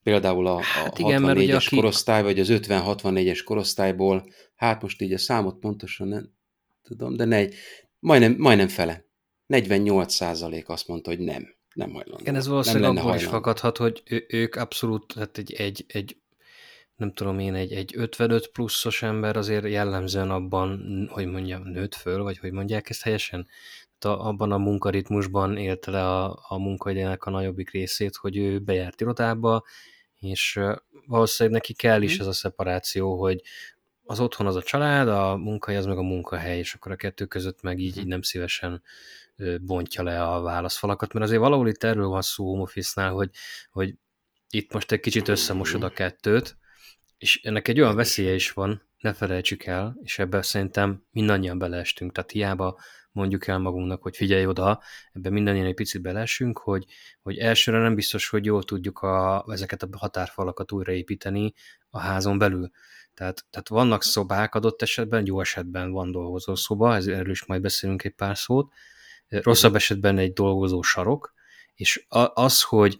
[0.02, 1.76] Például a, a hát igen, 64-es aki...
[1.76, 6.30] korosztály, vagy az 50-64-es korosztályból, hát most így a számot pontosan nem
[6.82, 7.44] tudom, de ne,
[7.98, 9.04] majdnem, majdnem fele.
[9.46, 11.56] 48 százalék azt mondta, hogy nem.
[11.74, 12.18] Nem hajlandó.
[12.20, 16.16] Igen, ez valószínűleg abból is fakadhat, hogy ő, ők abszolút, tehát egy, egy, egy
[16.96, 20.80] nem tudom én, egy, egy 55 pluszos ember azért jellemzően abban,
[21.12, 23.46] hogy mondjam, nőtt föl, vagy hogy mondják ezt helyesen,
[23.98, 29.00] tehát abban a munkaritmusban élte le a, a munkaidének a nagyobbik részét, hogy ő bejárt
[29.00, 29.64] irodába,
[30.18, 30.60] és
[31.06, 32.20] valószínűleg neki kell is mhm.
[32.20, 33.42] ez a szeparáció, hogy
[34.04, 37.24] az otthon az a család, a munkahely az meg a munkahely, és akkor a kettő
[37.24, 38.08] között meg így, így mhm.
[38.08, 38.82] nem szívesen
[39.60, 43.30] bontja le a válaszfalakat, mert azért valahol itt erről van szó home office-nál, hogy,
[43.70, 43.94] hogy
[44.50, 46.56] itt most egy kicsit összemosod a kettőt,
[47.18, 52.12] és ennek egy olyan veszélye is van, ne felejtsük el, és ebben szerintem mindannyian beleestünk,
[52.12, 52.78] tehát hiába
[53.18, 56.84] mondjuk el magunknak, hogy figyelj oda, ebben mindannyian egy picit belesünk, hogy,
[57.22, 61.52] hogy elsőre nem biztos, hogy jól tudjuk a, ezeket a határfalakat újraépíteni
[61.90, 62.70] a házon belül.
[63.14, 68.04] Tehát, tehát vannak szobák adott esetben, jó esetben van dolgozó szoba, erről is majd beszélünk
[68.04, 68.72] egy pár szót,
[69.28, 71.34] rosszabb esetben egy dolgozó sarok,
[71.74, 72.98] és az, hogy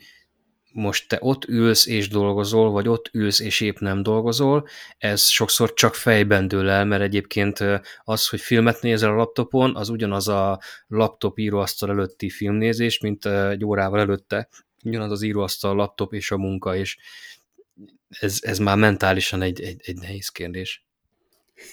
[0.73, 5.73] most te ott ülsz és dolgozol, vagy ott ülsz és épp nem dolgozol, ez sokszor
[5.73, 7.65] csak fejben dől el, mert egyébként
[8.05, 13.65] az, hogy filmet nézel a laptopon, az ugyanaz a laptop íróasztal előtti filmnézés, mint egy
[13.65, 14.49] órával előtte,
[14.85, 16.97] ugyanaz az íróasztal, a laptop és a munka, és
[18.09, 20.87] ez, ez már mentálisan egy, egy, egy nehéz kérdés.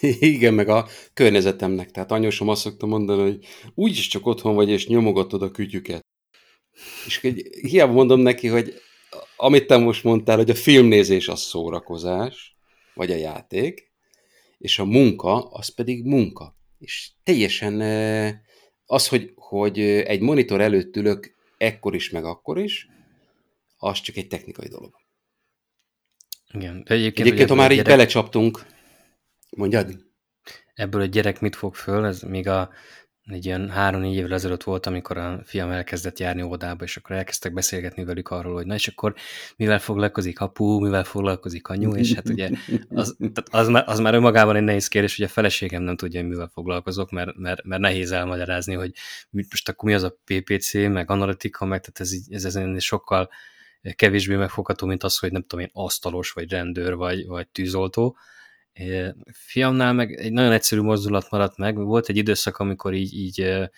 [0.20, 1.90] Igen, meg a környezetemnek.
[1.90, 6.04] Tehát anyósom azt szokta mondani, hogy úgyis csak otthon vagy, és nyomogatod a kütyüket.
[7.06, 7.20] És
[7.60, 8.80] hiába mondom neki, hogy
[9.36, 12.56] amit te most mondtál, hogy a filmnézés az szórakozás,
[12.94, 13.92] vagy a játék,
[14.58, 16.56] és a munka, az pedig munka.
[16.78, 17.80] És teljesen
[18.86, 22.88] az, hogy, hogy egy monitor előtt ülök ekkor is, meg akkor is,
[23.76, 24.94] az csak egy technikai dolog.
[26.52, 26.84] Igen.
[26.84, 27.84] De egyébként, egyébként ha már gyerek...
[27.84, 28.66] így belecsaptunk,
[29.50, 30.04] mondjad?
[30.74, 32.04] Ebből egy gyerek mit fog föl?
[32.04, 32.70] Ez még a
[33.26, 37.52] egy ilyen három-négy évvel ezelőtt volt, amikor a fiam elkezdett járni óvodába, és akkor elkezdtek
[37.52, 39.14] beszélgetni velük arról, hogy na és akkor
[39.56, 42.50] mivel foglalkozik apu, mivel foglalkozik anyu, és hát ugye
[42.88, 43.16] az,
[43.50, 46.50] az, már, az már önmagában egy nehéz kérdés, hogy a feleségem nem tudja, hogy mivel
[46.52, 48.92] foglalkozok, mert, mert, mert nehéz elmagyarázni, hogy
[49.30, 53.30] most akkor mi az a PPC, meg analitika, meg tehát ez, így, ez, ez sokkal
[53.96, 58.16] kevésbé megfogható, mint az, hogy nem tudom én, asztalos, vagy rendőr, vagy, vagy tűzoltó,
[59.32, 61.76] Fiamnál meg egy nagyon egyszerű mozdulat maradt meg.
[61.76, 63.68] Volt egy időszak, amikor így, így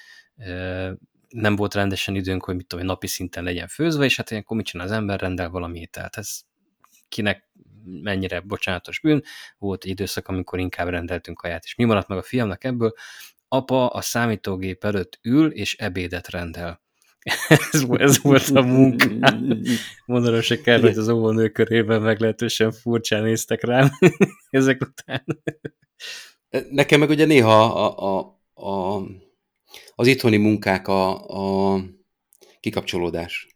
[1.28, 4.66] nem volt rendesen időnk, hogy mit tudom, napi szinten legyen főzve, és hát ilyenkor mit
[4.66, 6.16] csinál az ember, rendel valami ételt.
[6.16, 6.40] Ez
[7.08, 7.50] kinek
[7.84, 9.22] mennyire bocsánatos bűn.
[9.58, 11.64] Volt egy időszak, amikor inkább rendeltünk kaját.
[11.64, 12.92] És mi maradt meg a fiamnak ebből?
[13.48, 16.82] Apa a számítógép előtt ül, és ebédet rendel.
[17.72, 19.38] ez, ez volt a munka.
[20.06, 23.90] Mondanom se kell, hogy az óvónő körében meglehetősen furcsán néztek rám
[24.50, 25.24] ezek után.
[26.70, 29.02] Nekem meg ugye néha a, a, a,
[29.94, 31.26] az itthoni munkák a,
[31.74, 31.80] a
[32.60, 33.46] kikapcsolódás.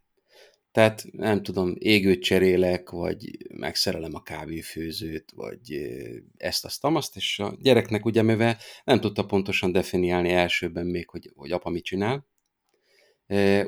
[0.71, 5.71] Tehát nem tudom, égőt cserélek, vagy megszerelem a kávéfőzőt, vagy
[6.37, 11.31] ezt, azt, azt, és a gyereknek ugye, mivel nem tudta pontosan definiálni elsőben még, hogy,
[11.35, 12.27] hogy apa mit csinál,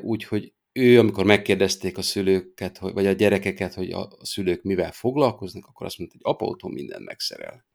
[0.02, 5.86] Úgyhogy ő, amikor megkérdezték a szülőket, vagy a gyerekeket, hogy a szülők mivel foglalkoznak, akkor
[5.86, 7.66] azt mondta, hogy apa otthon minden megszerel.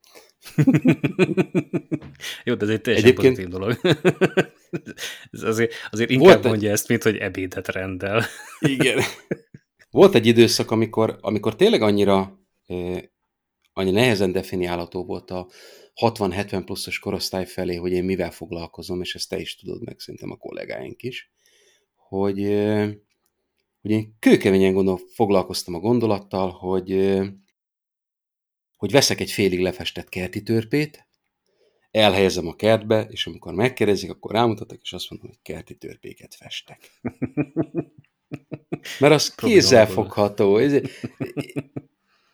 [2.45, 3.35] Jó, de ez egy teljesen Egyébként...
[3.35, 3.79] pozitív dolog.
[5.31, 6.73] ez azért, azért inkább Volt mondja egy...
[6.73, 8.23] ezt, mint hogy ebédet rendel.
[8.59, 9.01] Igen.
[9.89, 13.01] Volt egy időszak, amikor, amikor tényleg annyira, eh,
[13.73, 15.47] annyi nehezen definiálható volt a
[16.01, 20.31] 60-70 pluszos korosztály felé, hogy én mivel foglalkozom, és ezt te is tudod meg, szerintem
[20.31, 21.31] a kollégáink is
[22.11, 22.37] hogy,
[23.81, 27.19] hogy én kőkeményen gondol, foglalkoztam a gondolattal, hogy,
[28.77, 31.07] hogy veszek egy félig lefestett kerti törpét,
[31.91, 36.91] elhelyezem a kertbe, és amikor megkérdezik, akkor rámutatok, és azt mondom, hogy kerti törpéket festek.
[38.99, 40.59] Mert az kézzelfogható.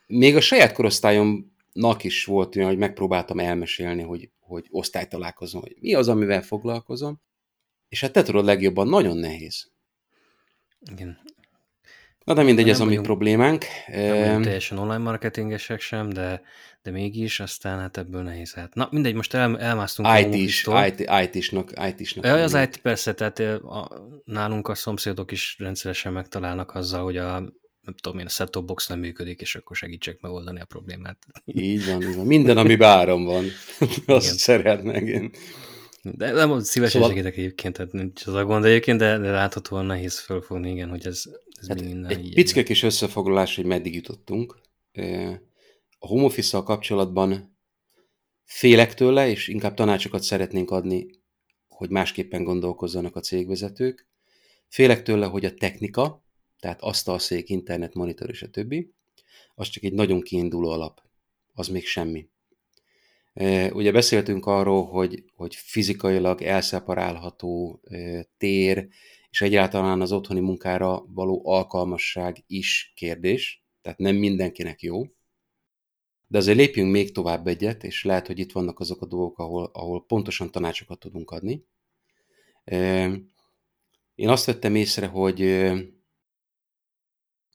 [0.08, 5.94] Még a saját korosztályomnak is volt olyan, hogy megpróbáltam elmesélni, hogy, hogy osztálytalálkozom, hogy mi
[5.94, 7.22] az, amivel foglalkozom,
[7.90, 9.72] és hát te tudod legjobban, nagyon nehéz.
[10.92, 11.20] Igen.
[12.24, 13.66] Na de mindegy, ez a mi problémánk.
[13.88, 16.42] Nem teljesen online marketingesek sem, de,
[16.82, 18.54] de mégis, aztán hát ebből nehéz.
[18.54, 18.74] Hát.
[18.74, 22.26] Na mindegy, most el, elmásztunk IT is, IT, IT-snak, IT-snak.
[22.26, 23.90] Az IT persze, tehát a,
[24.26, 27.40] nálunk a szomszédok is rendszeresen megtalálnak azzal, hogy a
[27.82, 31.18] nem tudom én, a set box nem működik, és akkor segítsek megoldani a problémát.
[31.46, 32.26] Így van, így van.
[32.26, 33.46] Minden, ami bárom van,
[34.06, 35.32] azt szeret meg én.
[36.16, 37.10] De nem szívesen szóval...
[37.10, 41.06] segítek egyébként, tehát nincs az a gond egyébként, de, de láthatóan nehéz fölfogni, igen, hogy
[41.06, 41.24] ez,
[41.60, 44.60] ez hát minden Egy picike kis összefoglalás, hogy meddig jutottunk.
[46.00, 47.58] A home office kapcsolatban
[48.44, 51.08] félek tőle, és inkább tanácsokat szeretnénk adni,
[51.68, 54.08] hogy másképpen gondolkozzanak a cégvezetők.
[54.68, 56.26] Félek tőle, hogy a technika,
[56.60, 58.94] tehát asztalszék, internet, monitor és a többi,
[59.56, 61.02] az csak egy nagyon kiinduló alap.
[61.54, 62.30] Az még semmi.
[63.72, 67.82] Ugye beszéltünk arról, hogy, hogy fizikailag elszeparálható
[68.38, 68.88] tér,
[69.30, 75.02] és egyáltalán az otthoni munkára való alkalmasság is kérdés, tehát nem mindenkinek jó.
[76.28, 79.70] De azért lépjünk még tovább egyet, és lehet, hogy itt vannak azok a dolgok, ahol,
[79.74, 81.66] ahol pontosan tanácsokat tudunk adni.
[84.16, 85.42] én azt vettem észre, hogy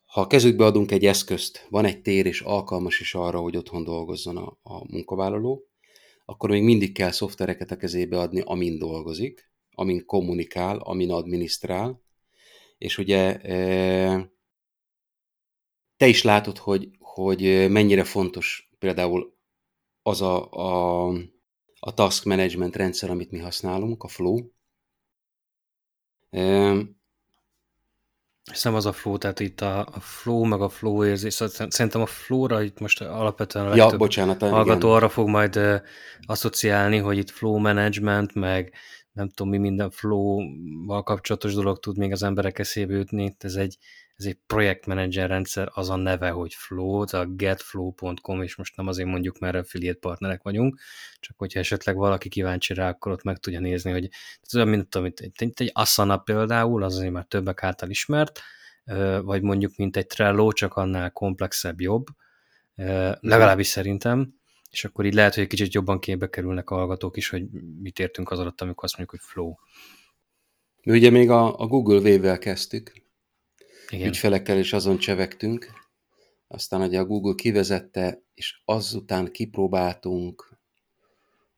[0.05, 3.85] ha a kezükbe adunk egy eszközt, van egy tér és alkalmas is arra, hogy otthon
[3.85, 5.72] dolgozzon a, a munkavállaló,
[6.33, 12.03] akkor még mindig kell szoftvereket a kezébe adni, amin dolgozik, amin kommunikál, amin adminisztrál,
[12.79, 13.39] és ugye
[15.97, 19.37] te is látod, hogy, hogy mennyire fontos például
[20.03, 21.07] az a, a,
[21.81, 24.39] a task management rendszer, amit mi használunk, a Flow.
[28.53, 32.01] Hiszem az a flow, tehát itt a, a flow, meg a flow érzés, szóval szerintem
[32.01, 34.97] a flow-ra itt most alapvetően a ja, bocsánat, hallgató igen.
[34.97, 35.81] arra fog majd uh,
[36.21, 38.73] asszociálni, hogy itt flow management, meg
[39.13, 43.37] nem tudom mi minden flow-val kapcsolatos dolog tud még az emberek eszébe jutni.
[43.39, 43.77] Ez egy,
[44.23, 49.09] ez egy projektmenedzser rendszer, az a neve, hogy Flow, a getflow.com, és most nem azért
[49.09, 50.81] mondjuk, mert affiliate partnerek vagyunk,
[51.21, 54.09] csak hogyha esetleg valaki kíváncsi rá, akkor ott meg tudja nézni, hogy
[54.43, 58.41] ez olyan, mint amit egy, egy Asana például, az azért már többek által ismert,
[59.23, 62.07] vagy mondjuk mint egy Trello, csak annál komplexebb, jobb,
[63.21, 64.35] legalábbis szerintem,
[64.71, 67.45] és akkor így lehet, hogy egy kicsit jobban képbe kerülnek a hallgatók is, hogy
[67.81, 69.55] mit értünk az alatt, amikor azt mondjuk, hogy flow.
[70.83, 73.02] Mi ugye még a, a Google Wave-vel kezdtük,
[73.93, 74.09] Igen.
[74.09, 75.67] ügyfelekkel is azon csevegtünk,
[76.47, 80.59] aztán ugye a Google kivezette, és azután kipróbáltunk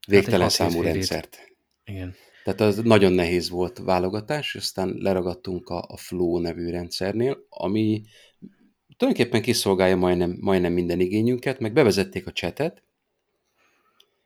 [0.07, 1.39] végtelen hát számú rendszert.
[1.85, 2.15] Igen.
[2.45, 8.03] Tehát az nagyon nehéz volt válogatás, aztán leragadtunk a, a Flow nevű rendszernél, ami
[8.97, 12.83] tulajdonképpen kiszolgálja majdnem, majdnem minden igényünket, meg bevezették a csetet,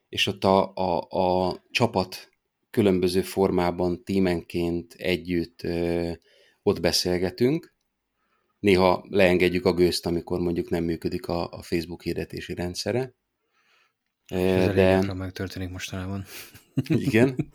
[0.09, 2.29] és ott a, a, a csapat
[2.69, 6.11] különböző formában, tímenként együtt ö,
[6.63, 7.73] ott beszélgetünk.
[8.59, 13.13] Néha leengedjük a gőzt, amikor mondjuk nem működik a, a Facebook hirdetési rendszere.
[14.25, 15.13] Ez de...
[15.13, 16.25] megtörténik mostanában.
[16.87, 17.51] Igen.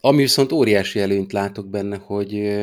[0.00, 2.62] Ami viszont óriási előnyt látok benne, hogy,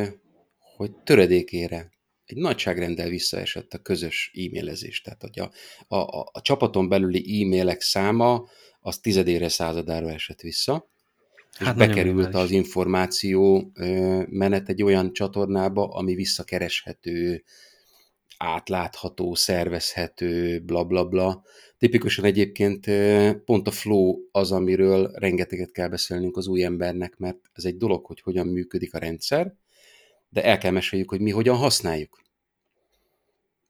[0.75, 1.91] hogy töredékére
[2.25, 5.01] egy nagyságrendel visszaesett a közös e-mailezés.
[5.01, 5.51] Tehát, hogy a,
[5.87, 8.47] a, a, a csapaton belüli e-mailek száma
[8.79, 10.89] az tizedére, századára esett vissza,
[11.53, 13.71] hát és bekerült az információ
[14.29, 17.43] menet egy olyan csatornába, ami visszakereshető,
[18.37, 21.43] átlátható, szervezhető, bla bla bla.
[21.77, 22.85] Tipikusan egyébként
[23.45, 28.05] pont a flow az, amiről rengeteget kell beszélnünk az új embernek, mert ez egy dolog,
[28.05, 29.53] hogy hogyan működik a rendszer,
[30.29, 32.21] de el kell meséljük, hogy mi hogyan használjuk.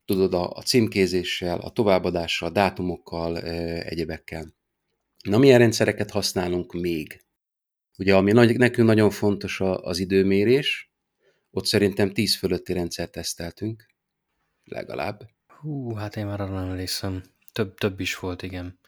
[0.06, 3.38] Tudod, a, a címkézéssel, a továbbadással, a dátumokkal,
[3.82, 4.54] egyebekkel.
[5.24, 7.26] Na, milyen rendszereket használunk még?
[7.97, 10.91] Ugye, ami nagy, nekünk nagyon fontos a, az időmérés,
[11.51, 13.86] ott szerintem 10 fölötti rendszert teszteltünk,
[14.63, 15.29] legalább.
[15.47, 17.23] Hú, hát én már arra nem emlékszem.
[17.51, 18.79] Több, több is volt, igen.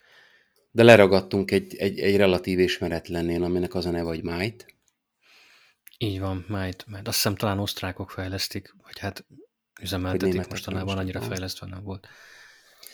[0.72, 4.66] De leragadtunk egy, egy, egy relatív ismeretlennél, aminek az a neve, hogy Might.
[5.98, 9.26] Így van, Might, mert azt hiszem talán osztrákok fejlesztik, vagy hát
[9.82, 12.08] üzemeltetik mostanában, annyira fejlesztve nem volt.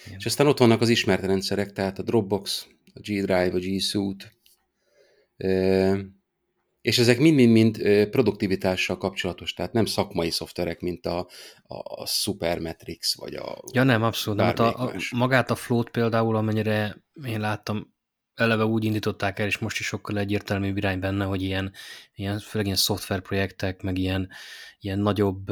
[0.06, 0.18] Igen.
[0.18, 4.35] És aztán ott vannak az ismert rendszerek, tehát a Dropbox, a G-Drive, a G-Suite,
[6.82, 7.78] és ezek mind-mind-mind
[8.10, 11.18] produktivitással kapcsolatos, tehát nem szakmai szoftverek, mint a,
[11.64, 13.64] a, a Supermetrics, vagy a...
[13.74, 14.48] Ja nem, abszolút nem.
[14.48, 17.94] Hát a, a, magát a float például, amennyire én láttam,
[18.36, 21.74] eleve úgy indították el, és most is sokkal egyértelműbb irány benne, hogy ilyen,
[22.16, 24.30] ilyen főleg ilyen szoftverprojektek, meg ilyen,
[24.80, 25.50] ilyen nagyobb,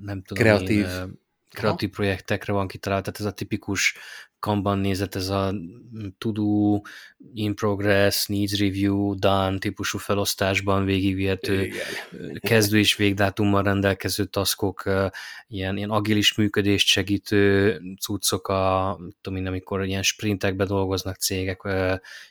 [0.00, 0.86] nem tudom Kreatív.
[0.86, 2.02] Én, kreatív Aha.
[2.02, 3.96] projektekre van kitalált, tehát ez a tipikus
[4.46, 5.54] Kanban nézet, ez a
[6.18, 6.80] to do,
[7.34, 11.72] in progress, needs review, done típusú felosztásban végigvihető,
[12.40, 14.82] kezdő és végdátummal rendelkező taskok,
[15.46, 21.60] ilyen, ilyen agilis működést segítő cuccok, a, tudom én, amikor ilyen sprintekbe dolgoznak cégek,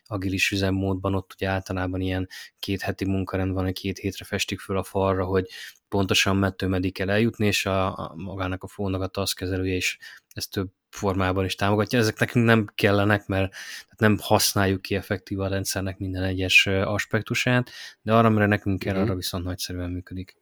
[0.05, 2.27] agilis üzemmódban, ott ugye általában ilyen
[2.59, 5.47] két heti munkarend van, hogy két hétre festik föl a falra, hogy
[5.87, 9.97] pontosan mettő meddig kell eljutni, és a, a magának a fónak a task kezelője is
[10.37, 11.99] ezt több formában is támogatja.
[11.99, 13.53] Ezek nekünk nem kellenek, mert
[13.97, 17.69] nem használjuk ki effektív a rendszernek minden egyes aspektusát,
[18.01, 20.35] de arra, amire nekünk kell, arra viszont nagyszerűen működik.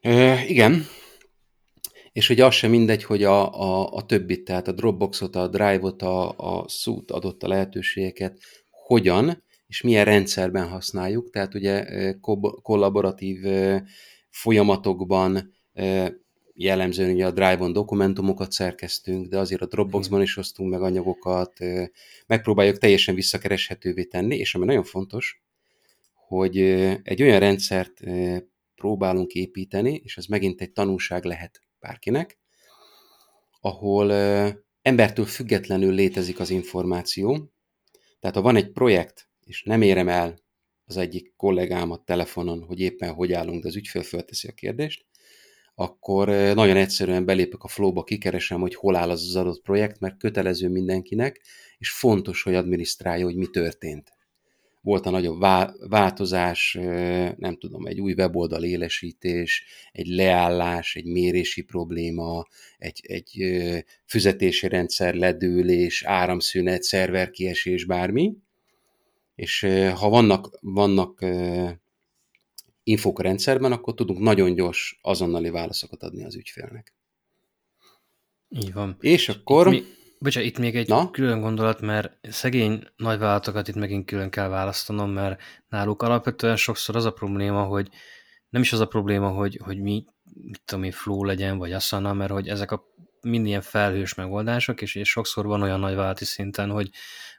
[0.00, 0.86] E, igen,
[2.12, 6.02] és hogy az sem mindegy, hogy a, a, a többit, tehát a Dropboxot, a Drive-ot,
[6.02, 8.38] a, a Suite adott a lehetőségeket,
[8.70, 11.86] hogyan és milyen rendszerben használjuk, tehát ugye
[12.62, 13.38] kollaboratív
[14.30, 15.54] folyamatokban
[16.54, 21.58] jellemzően ugye a Drive-on dokumentumokat szerkeztünk, de azért a Dropboxban is osztunk meg anyagokat,
[22.26, 25.42] megpróbáljuk teljesen visszakereshetővé tenni, és ami nagyon fontos,
[26.14, 26.58] hogy
[27.02, 28.00] egy olyan rendszert
[28.74, 32.38] próbálunk építeni, és ez megint egy tanulság lehet bárkinek,
[33.60, 34.12] ahol
[34.82, 37.52] embertől függetlenül létezik az információ.
[38.20, 40.42] Tehát ha van egy projekt, és nem érem el
[40.84, 45.06] az egyik kollégámat telefonon, hogy éppen hogy állunk, de az ügyfél fölteszi a kérdést,
[45.74, 50.18] akkor nagyon egyszerűen belépek a flowba, kikeresem, hogy hol áll az az adott projekt, mert
[50.18, 51.40] kötelező mindenkinek,
[51.78, 54.12] és fontos, hogy adminisztrálja, hogy mi történt.
[54.80, 55.40] Volt a nagyobb
[55.88, 56.78] változás,
[57.36, 62.46] nem tudom, egy új weboldal élesítés, egy leállás, egy mérési probléma,
[62.78, 63.62] egy, egy
[64.06, 68.34] füzetési rendszer ledőlés, áramszünet, szerverkiesés, bármi.
[69.34, 71.24] És ha vannak, vannak
[72.84, 76.94] infók a rendszerben, akkor tudunk nagyon gyors, azonnali válaszokat adni az ügyfélnek.
[78.48, 78.96] Így van.
[79.00, 79.74] És akkor...
[79.74, 81.10] Itt, mi, bocsánat, itt még egy Na?
[81.10, 87.04] külön gondolat, mert szegény nagyvállalatokat itt megint külön kell választanom, mert náluk alapvetően sokszor az
[87.04, 87.88] a probléma, hogy
[88.48, 90.04] nem is az a probléma, hogy, hogy mi,
[90.34, 94.82] mit tudom én, flow legyen, vagy Asana, mert hogy ezek a mind ilyen felhős megoldások,
[94.82, 96.90] és, és sokszor van olyan nagyvállalati szinten, hogy,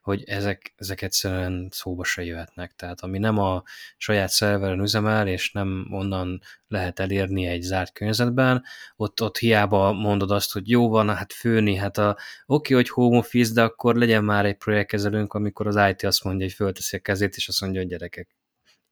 [0.06, 2.76] hogy ezek, ezek egyszerűen szóba se jöhetnek.
[2.76, 3.64] Tehát ami nem a
[3.98, 8.64] saját szerveren üzemel, és nem onnan lehet elérni egy zárt környezetben,
[8.96, 13.18] ott, ott hiába mondod azt, hogy jó van, hát főni, hát a, oké, hogy home
[13.18, 17.00] office, de akkor legyen már egy projektkezelőnk, amikor az IT azt mondja, hogy fölteszi a
[17.00, 18.36] kezét, és azt mondja, hogy gyerekek,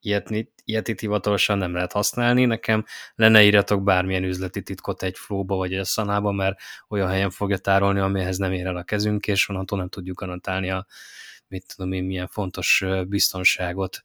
[0.06, 0.30] ilyet,
[0.66, 2.45] ilyet itt hivatalosan nem lehet használni.
[2.45, 2.86] Nekem
[3.16, 7.99] lenne írjatok bármilyen üzleti titkot egy flóba vagy egy szanába, mert olyan helyen fogja tárolni,
[7.99, 10.88] amihez nem ér el a kezünk, és onnantól nem tudjuk garantálni a
[11.47, 14.01] mit tudom én, milyen fontos biztonságot,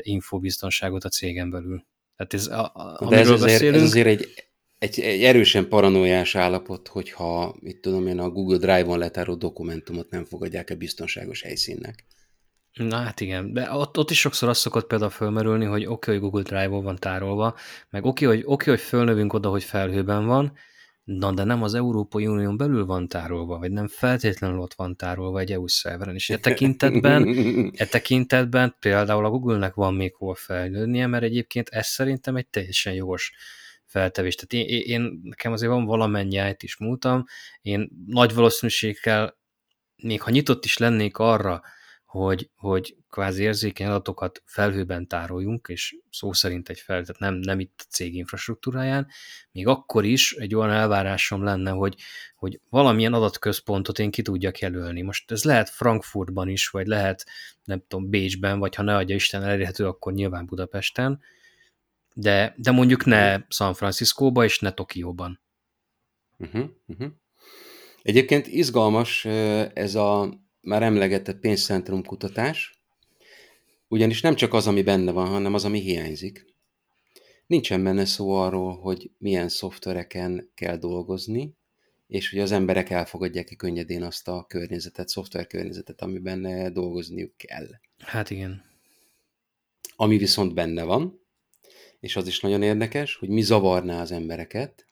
[0.00, 1.84] infobiztonságot a cégen belül.
[2.16, 6.34] Tehát ez, a, a, De ez azért, beszélünk, ez azért egy, egy, egy erősen paranoiás
[6.34, 12.04] állapot, hogyha, mit tudom én, a Google Drive-on letárolt dokumentumot nem fogadják a biztonságos helyszínnek.
[12.74, 16.14] Na hát igen, de ott, ott is sokszor az szokott például fölmerülni, hogy oké, okay,
[16.14, 17.56] hogy Google Drive-on van tárolva,
[17.90, 20.52] meg oké, okay, hogy, okay, hogy fölnövünk oda, hogy felhőben van,
[21.04, 25.40] na de nem az Európai Unión belül van tárolva, vagy nem feltétlenül ott van tárolva
[25.40, 27.28] egy EU szerveren, és e tekintetben,
[27.76, 32.92] e tekintetben például a Google-nek van még hol fejlődnie, mert egyébként ez szerintem egy teljesen
[32.92, 33.32] jogos
[33.84, 34.34] feltevés.
[34.34, 37.24] Tehát én, én nekem azért van valamennyi it is múltam,
[37.62, 39.38] én nagy valószínűséggel,
[39.96, 41.62] még ha nyitott is lennék arra,
[42.14, 47.60] hogy, hogy kvázi érzékeny adatokat felhőben tároljunk, és szó szerint egy fel, tehát nem, nem
[47.60, 49.06] itt a cég infrastruktúráján,
[49.52, 51.96] még akkor is egy olyan elvárásom lenne, hogy,
[52.36, 55.02] hogy valamilyen adatközpontot én ki tudjak jelölni.
[55.02, 57.26] Most ez lehet Frankfurtban is, vagy lehet,
[57.64, 61.20] nem tudom, Bécsben, vagy ha ne adja Isten elérhető, akkor nyilván Budapesten,
[62.14, 65.40] de, de mondjuk ne San Franciscóba és ne Tokióban.
[66.38, 67.10] Uh-huh, uh-huh.
[68.02, 69.24] Egyébként izgalmas
[69.74, 72.78] ez a már emlegetett pénzcentrum kutatás,
[73.88, 76.54] ugyanis nem csak az, ami benne van, hanem az, ami hiányzik.
[77.46, 81.56] Nincsen benne szó arról, hogy milyen szoftvereken kell dolgozni,
[82.06, 87.66] és hogy az emberek elfogadják ki könnyedén azt a környezetet, szoftverkörnyezetet, amiben dolgozniuk kell.
[87.98, 88.62] Hát igen.
[89.96, 91.20] Ami viszont benne van,
[92.00, 94.86] és az is nagyon érdekes, hogy mi zavarná az embereket,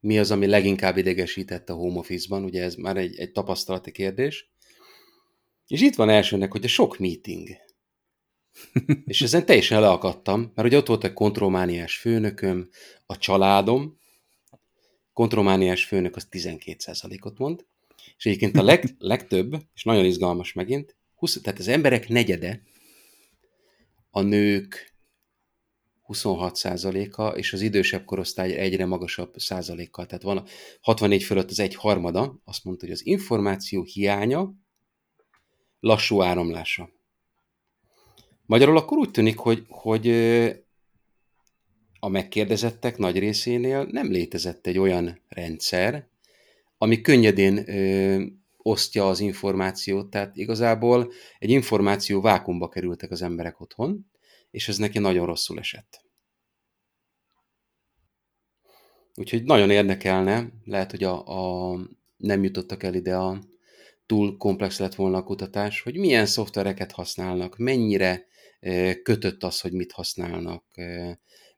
[0.00, 4.51] mi az, ami leginkább idegesített a home office-ban, ugye ez már egy, egy tapasztalati kérdés,
[5.66, 7.48] és itt van elsőnek, hogy a sok meeting.
[9.04, 12.68] és ezen teljesen leakadtam, mert ugye ott volt egy kontrolmániás főnököm,
[13.06, 14.00] a családom,
[15.12, 17.66] kontrolmániás főnök az 12%-ot mond,
[18.16, 22.62] és egyébként a leg, legtöbb, és nagyon izgalmas megint, 20, tehát az emberek negyede,
[24.10, 24.92] a nők
[26.08, 30.06] 26%-a, és az idősebb korosztály egyre magasabb százalékkal.
[30.06, 30.44] Tehát van a
[30.80, 34.54] 64 fölött az egy harmada, azt mondta, hogy az információ hiánya
[35.82, 36.90] lassú áramlása.
[38.46, 40.08] Magyarul akkor úgy tűnik, hogy, hogy
[42.00, 46.08] a megkérdezettek nagy részénél nem létezett egy olyan rendszer,
[46.78, 48.24] ami könnyedén ö,
[48.56, 54.06] osztja az információt, tehát igazából egy információ vákumba kerültek az emberek otthon,
[54.50, 56.04] és ez neki nagyon rosszul esett.
[59.14, 61.26] Úgyhogy nagyon érdekelne, lehet, hogy a,
[61.72, 61.78] a
[62.16, 63.38] nem jutottak el ide a
[64.06, 68.26] túl komplex lett volna a kutatás, hogy milyen szoftvereket használnak, mennyire
[69.02, 70.64] kötött az, hogy mit használnak,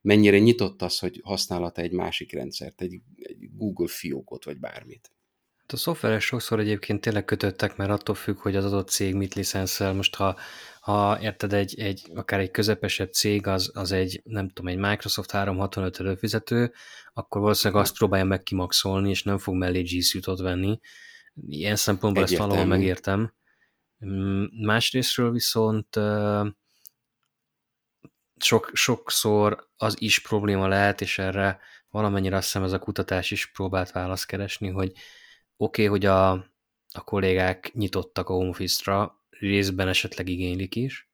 [0.00, 5.14] mennyire nyitott az, hogy használhat egy másik rendszert, egy, egy Google fiókot, vagy bármit.
[5.56, 9.34] Hát a szoftverek sokszor egyébként tényleg kötöttek, mert attól függ, hogy az adott cég mit
[9.34, 9.92] licenszel.
[9.92, 10.36] Most ha,
[10.80, 15.30] ha érted, egy, egy, akár egy közepesebb cég, az, az egy, nem tudom, egy Microsoft
[15.30, 16.72] 365 előfizető,
[17.12, 20.78] akkor valószínűleg azt próbálja meg kimaxolni, és nem fog mellé G Suite-ot venni,
[21.48, 22.52] Ilyen szempontból Egyértelmű.
[22.52, 23.32] ezt valahol megértem.
[24.06, 25.98] Mm, másrésztről viszont
[28.36, 31.60] sok, sokszor az is probléma lehet, és erre
[31.90, 34.98] valamennyire azt hiszem ez a kutatás is próbált választ keresni, hogy oké,
[35.56, 36.30] okay, hogy a,
[36.92, 41.08] a kollégák nyitottak a home office-ra, részben esetleg igénylik is,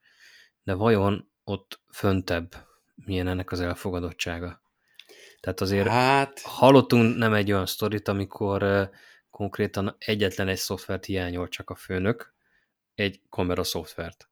[0.62, 2.54] de vajon ott föntebb
[2.94, 4.62] milyen ennek az elfogadottsága.
[5.40, 6.40] Tehát azért hát...
[6.40, 8.90] hallottunk nem egy olyan sztorit, amikor
[9.30, 12.34] konkrétan egyetlen egy szoftvert hiányol csak a főnök,
[12.94, 14.28] egy kamera szoftvert.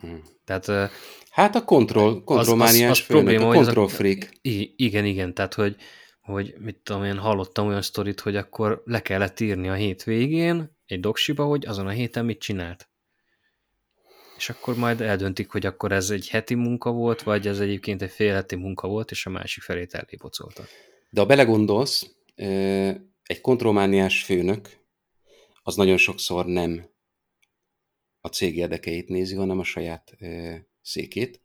[0.00, 0.22] Hmm.
[0.44, 0.92] Tehát,
[1.30, 4.28] hát a kontroll, kontrollmániás főnök, probléma, a control freak.
[4.76, 5.76] Igen, igen, tehát hogy,
[6.20, 10.76] hogy mit tudom én, hallottam olyan sztorit, hogy akkor le kellett írni a hét végén
[10.86, 12.88] egy doksiba, hogy azon a héten mit csinált.
[14.36, 18.10] És akkor majd eldöntik, hogy akkor ez egy heti munka volt, vagy ez egyébként egy
[18.10, 20.62] fél heti munka volt, és a másik felét ellébocolta.
[21.10, 22.17] De ha belegondolsz,
[23.22, 24.86] egy kontrollmániás főnök
[25.62, 26.90] az nagyon sokszor nem
[28.20, 30.16] a cég érdekeit nézi, hanem a saját
[30.82, 31.42] székét.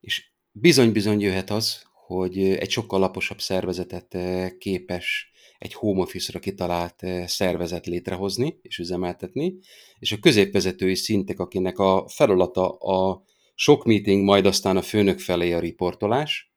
[0.00, 4.16] És bizony-bizony jöhet az, hogy egy sokkal laposabb szervezetet
[4.58, 9.58] képes egy home office-ra kitalált szervezet létrehozni és üzemeltetni,
[9.98, 13.24] és a középvezetői szintek, akinek a feladata a
[13.54, 16.52] sok meeting, majd aztán a főnök felé a riportolás,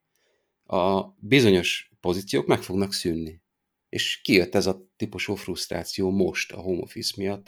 [0.64, 3.42] a bizonyos pozíciók meg fognak szűnni.
[3.90, 7.48] És kijött ez a típusú frusztráció most a home office miatt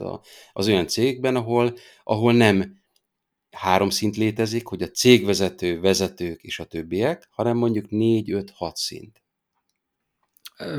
[0.53, 2.79] az olyan cégben, ahol, ahol nem
[3.51, 8.75] három szint létezik, hogy a cégvezető, vezetők és a többiek, hanem mondjuk négy, öt, hat
[8.75, 9.20] szint.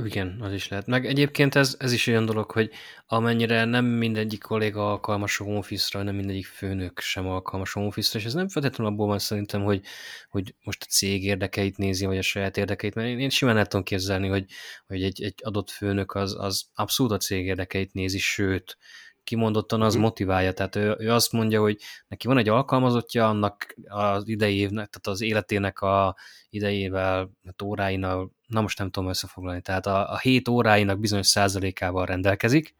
[0.04, 0.86] Igen, az is lehet.
[0.86, 2.70] Meg egyébként ez, ez is olyan dolog, hogy
[3.06, 7.90] amennyire nem mindegyik kolléga alkalmas a home office-ra, nem mindegyik főnök sem alkalmas a home
[7.90, 9.82] office-ra, és ez nem feltétlenül abból van szerintem, hogy,
[10.28, 13.66] hogy most a cég érdekeit nézi, vagy a saját érdekeit, mert én, én simán el
[13.66, 14.44] tudom képzelni, hogy,
[14.86, 18.76] hogy egy, egy adott főnök az, az abszolút a cég érdekeit nézi, sőt,
[19.24, 20.02] kimondottan az mhm.
[20.02, 20.52] motiválja.
[20.52, 21.78] Tehát ő, ő azt mondja, hogy
[22.08, 26.16] neki van egy alkalmazottja, annak az idei évnek, tehát az életének a
[26.50, 32.06] idejével, hát óráinak, na most nem tudom összefoglalni, tehát a, a hét óráinak bizonyos százalékával
[32.06, 32.74] rendelkezik,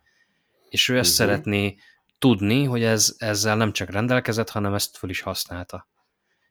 [0.68, 1.27] és ő ezt uh-huh.
[1.27, 1.77] szeretné
[2.18, 5.89] tudni, hogy ez, ezzel nem csak rendelkezett, hanem ezt föl is használta.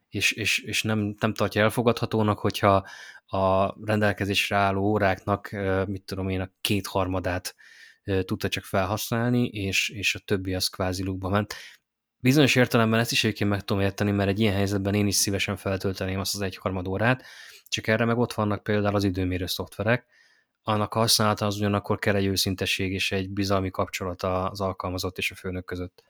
[0.08, 2.86] És, és, és nem, nem tartja elfogadhatónak, hogyha
[3.26, 5.50] a rendelkezésre álló óráknak,
[5.86, 7.54] mit tudom én, a kétharmadát
[8.24, 11.54] tudta csak felhasználni, és, és a többi az kvázi lukba ment.
[12.18, 15.56] Bizonyos értelemben ezt is egyébként meg tudom érteni, mert egy ilyen helyzetben én is szívesen
[15.56, 17.24] feltölteném azt az egyharmad órát,
[17.72, 20.06] csak erre meg ott vannak például az időmérő szoftverek,
[20.62, 25.34] annak használata az ugyanakkor kell egy őszintesség és egy bizalmi kapcsolat az alkalmazott és a
[25.34, 26.02] főnök között.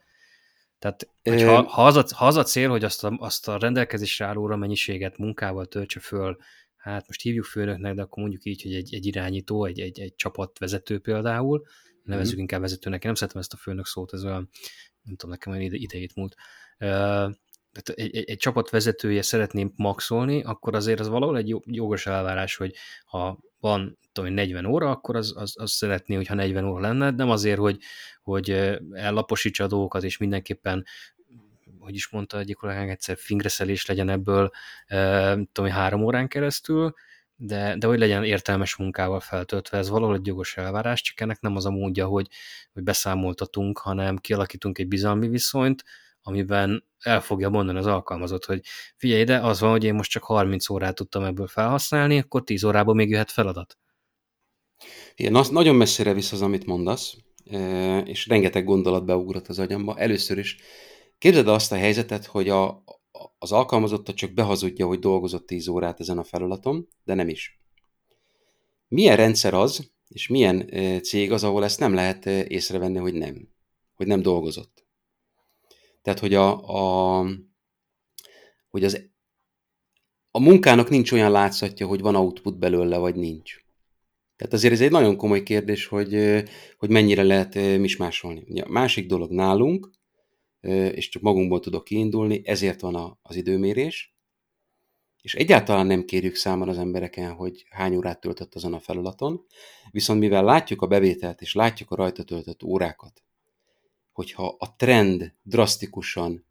[0.79, 4.25] Tehát ha, ha, az a, ha az a cél, hogy azt a, azt a rendelkezésre
[4.25, 6.37] álló óra mennyiséget munkával töltse föl,
[6.75, 10.15] hát most hívjuk főnöknek, de akkor mondjuk így, hogy egy, egy irányító, egy, egy, egy
[10.15, 11.65] csapatvezető például,
[12.03, 12.39] nevezzük mm.
[12.39, 14.49] inkább vezetőnek, én nem szeretem ezt a főnök szót, ez olyan,
[15.01, 16.35] nem tudom, nekem olyan ide, idejét múlt.
[17.73, 22.55] Tehát egy, egy, egy csapat vezetője szeretném maxolni, akkor azért az valahol egy jogos elvárás,
[22.55, 27.11] hogy ha van tudom, 40 óra, akkor az, az, az szeretné, hogyha 40 óra lenne,
[27.11, 27.79] nem azért, hogy,
[28.21, 28.49] hogy
[28.93, 30.85] ellaposítsa a dolgokat, és mindenképpen
[31.79, 34.51] hogy is mondta egyik kollégánk, egyszer fingreszelés legyen ebből,
[35.51, 36.93] tudom, három órán keresztül,
[37.35, 41.55] de, de hogy legyen értelmes munkával feltöltve, ez valahol egy jogos elvárás, csak ennek nem
[41.55, 42.27] az a módja, hogy,
[42.73, 45.83] hogy beszámoltatunk, hanem kialakítunk egy bizalmi viszonyt,
[46.23, 48.61] amiben el fogja mondani az alkalmazott, hogy
[48.95, 52.63] figyelj ide, az van, hogy én most csak 30 órát tudtam ebből felhasználni, akkor 10
[52.63, 53.77] órában még jöhet feladat.
[55.15, 57.15] Igen, az nagyon messzire visz az, amit mondasz,
[58.05, 59.97] és rengeteg gondolat beugrott az agyamba.
[59.97, 60.57] Először is
[61.17, 62.83] képzeld azt a helyzetet, hogy a,
[63.37, 67.61] az alkalmazotta csak behazudja, hogy dolgozott 10 órát ezen a feladaton, de nem is.
[68.87, 70.69] Milyen rendszer az, és milyen
[71.01, 73.49] cég az, ahol ezt nem lehet észrevenni, hogy nem,
[73.93, 74.82] hogy nem dolgozott.
[76.03, 77.25] Tehát, hogy a, a
[78.69, 79.11] hogy az
[80.31, 83.63] a munkának nincs olyan látszatja, hogy van output belőle, vagy nincs.
[84.35, 86.43] Tehát azért ez egy nagyon komoly kérdés, hogy,
[86.77, 88.61] hogy mennyire lehet mismásolni.
[88.61, 89.91] A másik dolog nálunk,
[90.91, 94.15] és csak magunkból tudok kiindulni, ezért van az időmérés,
[95.21, 99.45] és egyáltalán nem kérjük számon az embereken, hogy hány órát töltött azon a feladaton,
[99.91, 103.23] viszont mivel látjuk a bevételt és látjuk a rajta töltött órákat,
[104.13, 106.45] hogyha a trend drasztikusan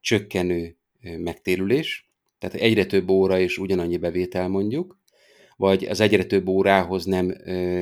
[0.00, 4.98] csökkenő megtérülés, tehát egyre több óra és ugyanannyi bevétel mondjuk,
[5.56, 7.34] vagy az egyre több órához nem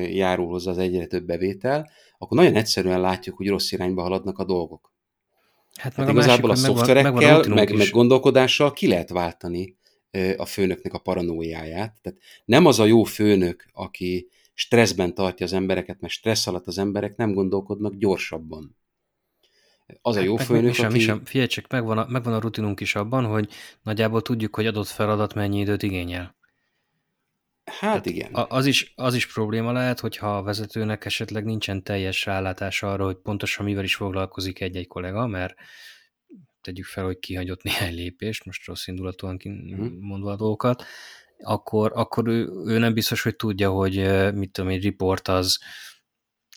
[0.09, 4.43] járul hozzá az egyre több bevétel, akkor nagyon egyszerűen látjuk, hogy rossz irányba haladnak a
[4.45, 4.93] dolgok.
[5.75, 9.77] Hát, hát igazából másik, a szoftverekkel, meg, a meg, meg gondolkodással ki lehet váltani
[10.37, 11.97] a főnöknek a paranójáját.
[12.01, 16.77] Tehát nem az a jó főnök, aki stresszben tartja az embereket, mert stressz alatt az
[16.77, 18.77] emberek nem gondolkodnak gyorsabban.
[20.01, 20.99] Az a jó hát, főnök, sem, aki...
[20.99, 21.25] Sem.
[21.25, 23.49] Figyelj csak, megvan a, megvan a rutinunk is abban, hogy
[23.83, 26.37] nagyjából tudjuk, hogy adott feladat mennyi időt igényel.
[27.63, 28.31] Hát Tehát igen.
[28.33, 33.15] Az is, az is probléma lehet, hogyha a vezetőnek esetleg nincsen teljes rálátása arra, hogy
[33.15, 35.55] pontosan mivel is foglalkozik egy-egy kollega, mert
[36.61, 39.83] tegyük fel, hogy kihagyott néhány lépést, most rossz indulatúan mhm.
[39.99, 40.83] mondva a dolgokat,
[41.39, 43.95] akkor, akkor ő, ő nem biztos, hogy tudja, hogy
[44.33, 45.59] mit tudom, egy report az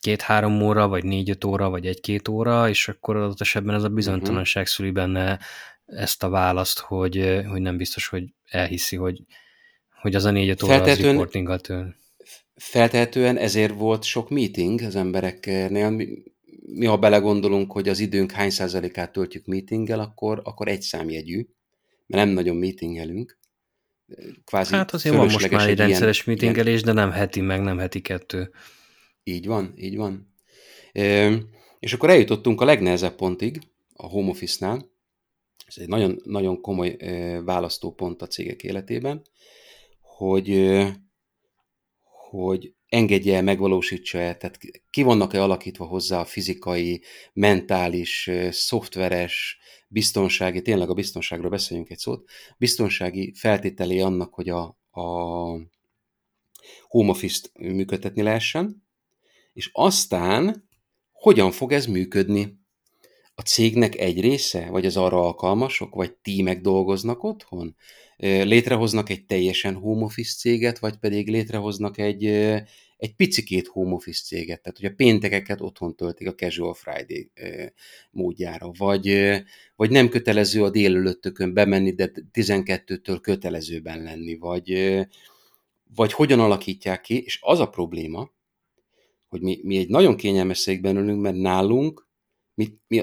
[0.02, 4.66] két-három óra, vagy négy-öt óra, vagy egy-két óra, és akkor adott esetben ez a bizonytalanság
[4.66, 5.38] szüli benne
[5.86, 9.22] ezt a választ, hogy, hogy nem biztos, hogy elhiszi, hogy,
[10.00, 11.94] hogy az a négy-öt óra az reportinggal től.
[12.54, 15.90] Feltehetően ezért volt sok meeting az embereknél.
[15.90, 16.08] Mi,
[16.66, 21.46] mi ha belegondolunk, hogy az időnk hány százalékát töltjük meetinggel, akkor, akkor egy számjegyű,
[22.06, 23.38] mert nem nagyon meetingelünk.
[24.44, 27.78] Kvázi hát azért van most már egy rendszeres ilyen, meetingelés, de nem heti meg, nem
[27.78, 28.50] heti kettő.
[29.24, 30.34] Így van, így van.
[30.92, 31.32] E,
[31.78, 33.60] és akkor eljutottunk a legnehezebb pontig,
[33.94, 34.90] a home office-nál.
[35.66, 39.22] Ez egy nagyon, nagyon komoly e, választópont a cégek életében,
[40.00, 40.48] hogy
[42.32, 44.58] hogy engedje el, megvalósítsa el, tehát
[44.90, 47.02] ki vannak-e alakítva hozzá a fizikai,
[47.32, 49.58] mentális, szoftveres,
[49.88, 55.02] biztonsági, tényleg a biztonságról beszéljünk egy szót, biztonsági feltételé annak, hogy a, a
[56.88, 58.84] home office-t működtetni lehessen,
[59.52, 60.68] és aztán
[61.12, 62.60] hogyan fog ez működni?
[63.34, 67.76] A cégnek egy része, vagy az arra alkalmasok, vagy tímek dolgoznak otthon?
[68.22, 72.24] létrehoznak egy teljesen home office céget, vagy pedig létrehoznak egy,
[72.96, 77.30] egy picikét home office céget, tehát hogy a péntekeket otthon töltik a Casual Friday
[78.10, 79.30] módjára, vagy,
[79.76, 84.98] vagy nem kötelező a délelőttökön bemenni, de 12-től kötelezőben lenni, vagy,
[85.94, 88.30] vagy hogyan alakítják ki, és az a probléma,
[89.32, 92.08] hogy mi, mi egy nagyon kényelmes székben ülünk, mert nálunk
[92.54, 93.02] mi, mi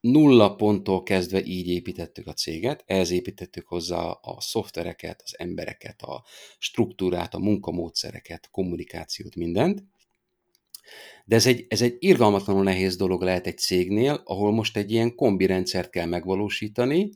[0.00, 6.24] nulla ponttól kezdve így építettük a céget, ehhez építettük hozzá a szoftvereket, az embereket, a
[6.58, 9.84] struktúrát, a munkamódszereket, a kommunikációt, mindent.
[11.24, 15.14] De ez egy, ez egy irgalmatlanul nehéz dolog lehet egy cégnél, ahol most egy ilyen
[15.14, 17.10] kombi rendszert kell megvalósítani,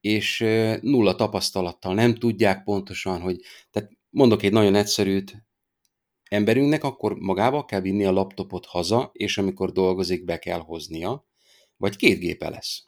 [0.00, 0.38] és
[0.80, 3.40] nulla tapasztalattal nem tudják pontosan, hogy,
[3.70, 5.49] tehát mondok egy nagyon egyszerűt,
[6.30, 11.26] emberünknek akkor magába kell vinni a laptopot haza, és amikor dolgozik, be kell hoznia,
[11.76, 12.84] vagy két gépe lesz.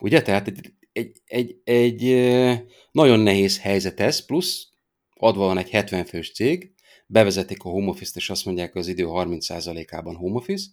[0.00, 0.22] Ugye?
[0.22, 2.02] Tehát egy, egy, egy, egy
[2.90, 4.68] nagyon nehéz helyzet ez, plusz
[5.14, 6.74] adva van egy 70 fős cég,
[7.06, 10.70] bevezetik a home office-t, és azt mondják, hogy az idő 30%-ában home office,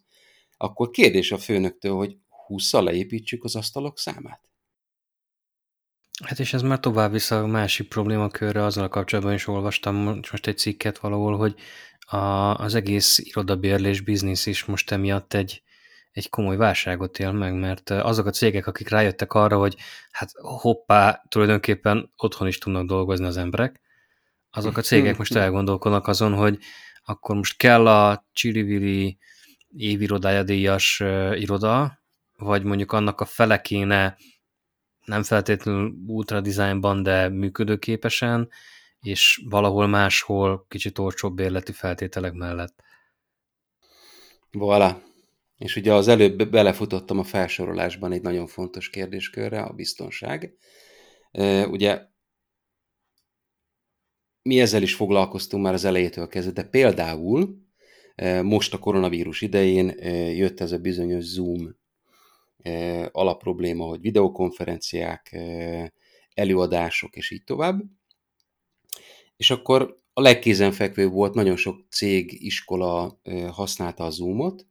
[0.58, 4.47] akkor kérdés a főnöktől, hogy 20-szal leépítsük az asztalok számát.
[6.26, 10.48] Hát és ez már tovább vissza a másik problémakörre, azzal a kapcsolatban is olvastam most
[10.48, 11.56] egy cikket valahol, hogy
[12.00, 12.18] a,
[12.56, 15.62] az egész irodabérlés biznisz is most emiatt egy,
[16.12, 19.76] egy komoly válságot él meg, mert azok a cégek, akik rájöttek arra, hogy
[20.12, 23.82] hát hoppá, tulajdonképpen otthon is tudnak dolgozni az emberek,
[24.52, 26.58] azok a cégek most elgondolkodnak azon, hogy
[27.04, 29.18] akkor most kell a Csirivili
[29.78, 31.04] évirodája díjas
[31.34, 32.00] iroda,
[32.38, 34.18] vagy mondjuk annak a fele kéne
[35.08, 38.50] nem feltétlenül ultra designban, de működőképesen,
[39.02, 42.84] és valahol máshol kicsit olcsóbb bérleti feltételek mellett.
[44.52, 44.96] Voilà.
[45.58, 50.58] És ugye az előbb belefutottam a felsorolásban egy nagyon fontos kérdéskörre, a biztonság.
[51.70, 52.02] Ugye
[54.42, 57.66] mi ezzel is foglalkoztunk már az elejétől kezdve, de például
[58.44, 59.88] most a koronavírus idején
[60.36, 61.77] jött ez a bizonyos Zoom
[63.12, 65.38] alapprobléma, hogy videokonferenciák,
[66.34, 67.82] előadások és így tovább.
[69.38, 74.66] És akkor a legkézenfekvőbb volt, nagyon sok cég, iskola használta a Zoomot,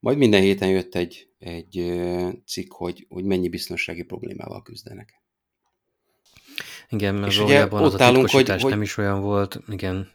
[0.00, 2.00] majd minden héten jött egy, egy
[2.46, 5.22] cikk, hogy, hogy mennyi biztonsági problémával küzdenek.
[6.88, 10.10] Igen, mert és ugye ott az állunk, hogy, hogy nem is olyan volt, igen.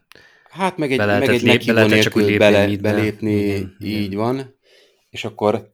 [0.49, 4.18] Hát meg egy, meg egy lép, be nélkül bele, belépni, igen, így igen.
[4.18, 4.55] van.
[5.09, 5.72] És akkor,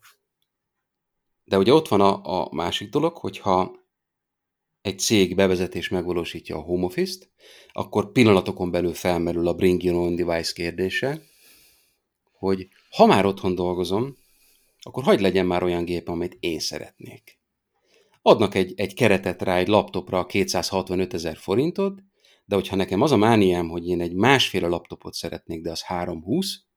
[1.50, 3.72] de ugye ott van a, a másik dolog, hogyha
[4.82, 7.30] egy cég bevezetés megvalósítja a home office-t,
[7.72, 11.22] akkor pillanatokon belül felmerül a bring your own device kérdése,
[12.32, 14.18] hogy ha már otthon dolgozom,
[14.82, 17.40] akkor hagyd legyen már olyan gép, amit én szeretnék.
[18.22, 22.00] Adnak egy, egy keretet rá egy laptopra 265 ezer forintot,
[22.46, 26.69] de hogyha nekem az a mániám, hogy én egy másféle laptopot szeretnék, de az 320,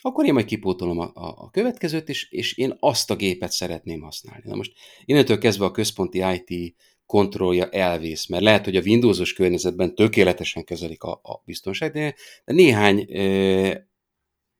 [0.00, 4.00] akkor én majd kipótolom a, a, a következőt, és, és én azt a gépet szeretném
[4.00, 4.42] használni.
[4.44, 4.72] Na most
[5.04, 6.74] innentől kezdve a központi IT
[7.06, 13.06] kontrollja elvész, mert lehet, hogy a Windowsos környezetben tökéletesen kezelik a, a biztonságot, de, néhány
[13.12, 13.88] e,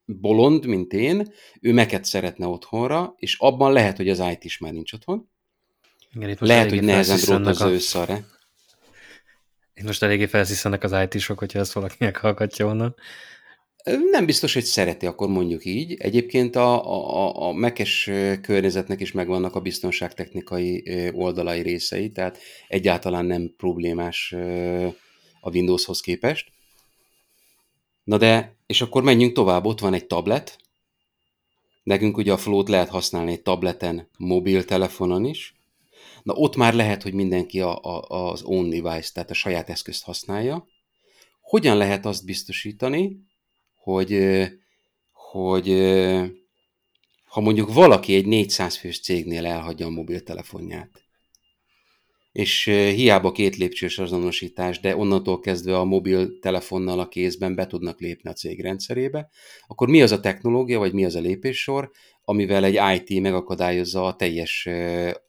[0.05, 4.73] bolond, mint én, ő meket szeretne otthonra, és abban lehet, hogy az IT is már
[4.73, 5.29] nincs otthon.
[6.13, 7.71] Igen, lehet, hogy nehezen drótozza a...
[7.71, 8.23] össze.
[9.73, 12.95] Itt most eléggé felsziszenek az IT-sok, hogyha ezt valaki meghallgatja onnan.
[13.83, 15.93] Nem biztos, hogy szereti, akkor mondjuk így.
[15.93, 18.09] Egyébként a, a, a Mac-es
[18.41, 24.35] környezetnek is megvannak a biztonságtechnikai oldalai részei, tehát egyáltalán nem problémás
[25.41, 26.51] a Windowshoz képest.
[28.03, 30.57] Na de, és akkor menjünk tovább, ott van egy tablet.
[31.83, 35.55] Nekünk ugye a Flow-t lehet használni egy tableten, mobiltelefonon is.
[36.23, 40.03] Na ott már lehet, hogy mindenki a, a, az own device, tehát a saját eszközt
[40.03, 40.67] használja.
[41.41, 43.29] Hogyan lehet azt biztosítani,
[43.83, 44.41] hogy,
[45.11, 45.67] hogy
[47.25, 50.89] ha mondjuk valaki egy 400 fős cégnél elhagyja a mobiltelefonját,
[52.31, 58.29] és hiába két lépcsős azonosítás, de onnantól kezdve a mobiltelefonnal a kézben be tudnak lépni
[58.29, 59.29] a cég rendszerébe,
[59.67, 61.91] akkor mi az a technológia, vagy mi az a lépéssor,
[62.23, 64.67] amivel egy IT megakadályozza a teljes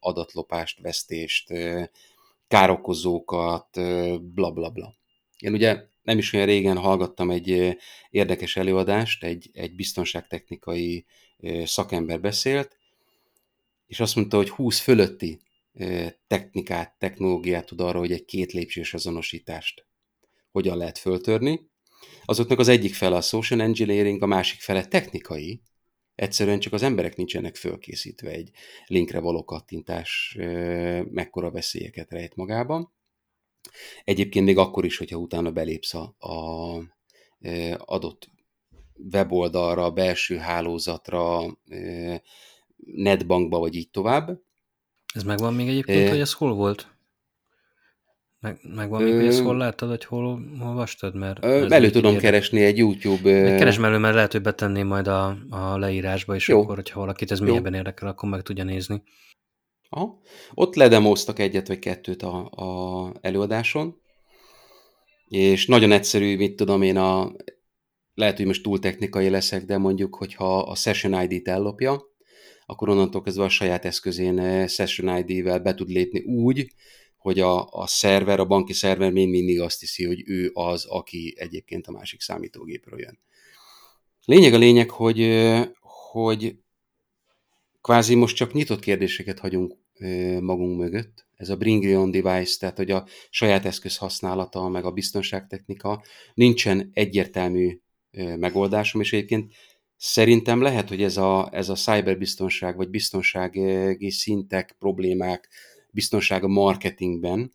[0.01, 1.53] adatlopást, vesztést,
[2.49, 3.69] károkozókat,
[4.35, 4.95] bla bla bla.
[5.39, 7.77] Én ugye nem is olyan régen hallgattam egy
[8.11, 11.07] érdekes előadást, egy, egy biztonságtechnikai
[11.65, 12.77] szakember beszélt,
[13.87, 15.41] és azt mondta, hogy 20 fölötti
[16.27, 19.87] technikát, technológiát tud arra, hogy egy két lépcsős azonosítást
[20.51, 21.71] hogyan lehet föltörni.
[22.25, 25.63] Azoknak az egyik fele a social engineering, a másik fele technikai,
[26.15, 28.51] egyszerűen csak az emberek nincsenek fölkészítve egy
[28.87, 30.37] linkre való kattintás
[31.11, 32.93] mekkora veszélyeket rejt magában.
[34.05, 36.35] Egyébként még akkor is, hogyha utána belépsz a, a
[37.77, 38.31] adott
[39.13, 41.59] weboldalra, belső hálózatra,
[42.77, 44.41] netbankba, vagy így tovább.
[45.15, 46.09] Ez megvan még egyébként, é...
[46.09, 46.91] hogy ez hol volt?
[48.41, 51.15] Meg, megvan még, hogy ezt hol láttad, vagy hol olvastad?
[51.15, 52.23] Mert elő tudom érde.
[52.23, 53.57] keresni egy YouTube...
[53.57, 56.63] Keresd elő, mert lehet, hogy betenném majd a, a leírásba, és Jó.
[56.63, 59.03] akkor, hogyha valakit ez mélyebben érdekel, akkor meg tudja nézni.
[59.95, 60.20] Aha.
[60.55, 64.01] Ott ledemoztak egyet vagy kettőt a, a előadáson,
[65.28, 67.32] és nagyon egyszerű, mit tudom én, a,
[68.14, 72.03] lehet, hogy most túl technikai leszek, de mondjuk, hogyha a Session ID-t ellopja,
[72.66, 76.72] akkor onnantól kezdve a saját eszközén eh, Session ID-vel be tud lépni úgy,
[77.16, 81.34] hogy a, a szerver, a banki szerver még mindig azt hiszi, hogy ő az, aki
[81.36, 83.18] egyébként a másik számítógépről jön.
[84.24, 85.68] Lényeg a lényeg, hogy, eh,
[86.11, 86.57] hogy
[87.82, 89.82] kvázi most csak nyitott kérdéseket hagyunk
[90.41, 91.27] magunk mögött.
[91.37, 96.03] Ez a bring your own device, tehát hogy a saját eszköz használata, meg a biztonságtechnika
[96.35, 97.81] nincsen egyértelmű
[98.37, 99.53] megoldásom, és egyébként
[99.97, 105.49] szerintem lehet, hogy ez a, ez a cyberbiztonság, vagy biztonsági szintek, problémák,
[105.91, 107.53] biztonság a marketingben,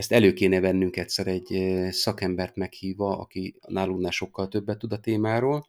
[0.00, 5.66] ezt elő kéne vennünk egyszer egy szakembert meghívva, aki nálunknál sokkal többet tud a témáról,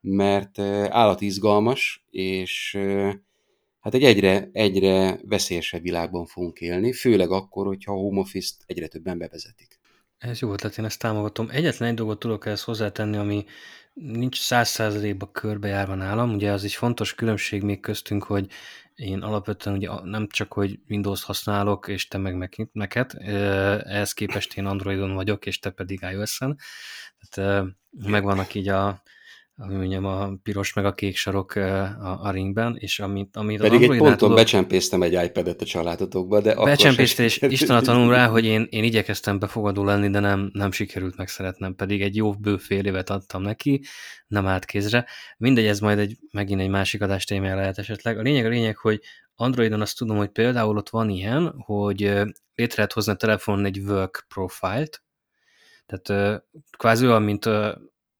[0.00, 0.58] mert
[0.88, 2.78] állatizgalmas, és
[3.82, 8.86] hát egy egyre, egyre veszélyesebb világban fogunk élni, főleg akkor, hogyha a home office-t egyre
[8.86, 9.80] többen bevezetik.
[10.18, 11.48] Ez jó ötlet, én ezt támogatom.
[11.50, 13.44] Egyetlen egy dolgot tudok ehhez hozzátenni, ami
[13.92, 16.34] nincs száz százalékban körbejárva nálam.
[16.34, 18.46] Ugye az egy fontos különbség még köztünk, hogy
[18.94, 24.66] én alapvetően ugye nem csak, hogy Windows használok, és te meg Mac-et, ehhez képest én
[24.66, 26.58] Androidon vagyok, és te pedig iOS-en.
[27.18, 29.02] Tehát megvannak így a,
[29.54, 33.98] mondjam, a piros meg a kék sarok a, a ringben, és amit, amit Pedig egy
[33.98, 38.66] ponton tudok, becsempésztem egy iPad-et a családotokba, de Becsempészte, és Isten tanul rá, hogy én,
[38.70, 43.10] én igyekeztem befogadó lenni, de nem, nem sikerült megszeretnem, pedig egy jó bő fél évet
[43.10, 43.82] adtam neki,
[44.26, 45.06] nem állt kézre.
[45.36, 48.18] Mindegy, ez majd egy, megint egy másik adás témája lehet esetleg.
[48.18, 49.00] A lényeg a lényeg, hogy
[49.34, 52.00] Androidon azt tudom, hogy például ott van ilyen, hogy
[52.54, 55.02] létre lehet hozni a telefonon egy work profile-t,
[55.86, 56.42] tehát
[56.76, 57.48] kvázi olyan, mint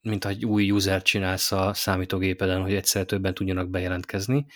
[0.03, 4.47] mint egy új user csinálsz a számítógépeden, hogy egyszer többen tudjanak bejelentkezni,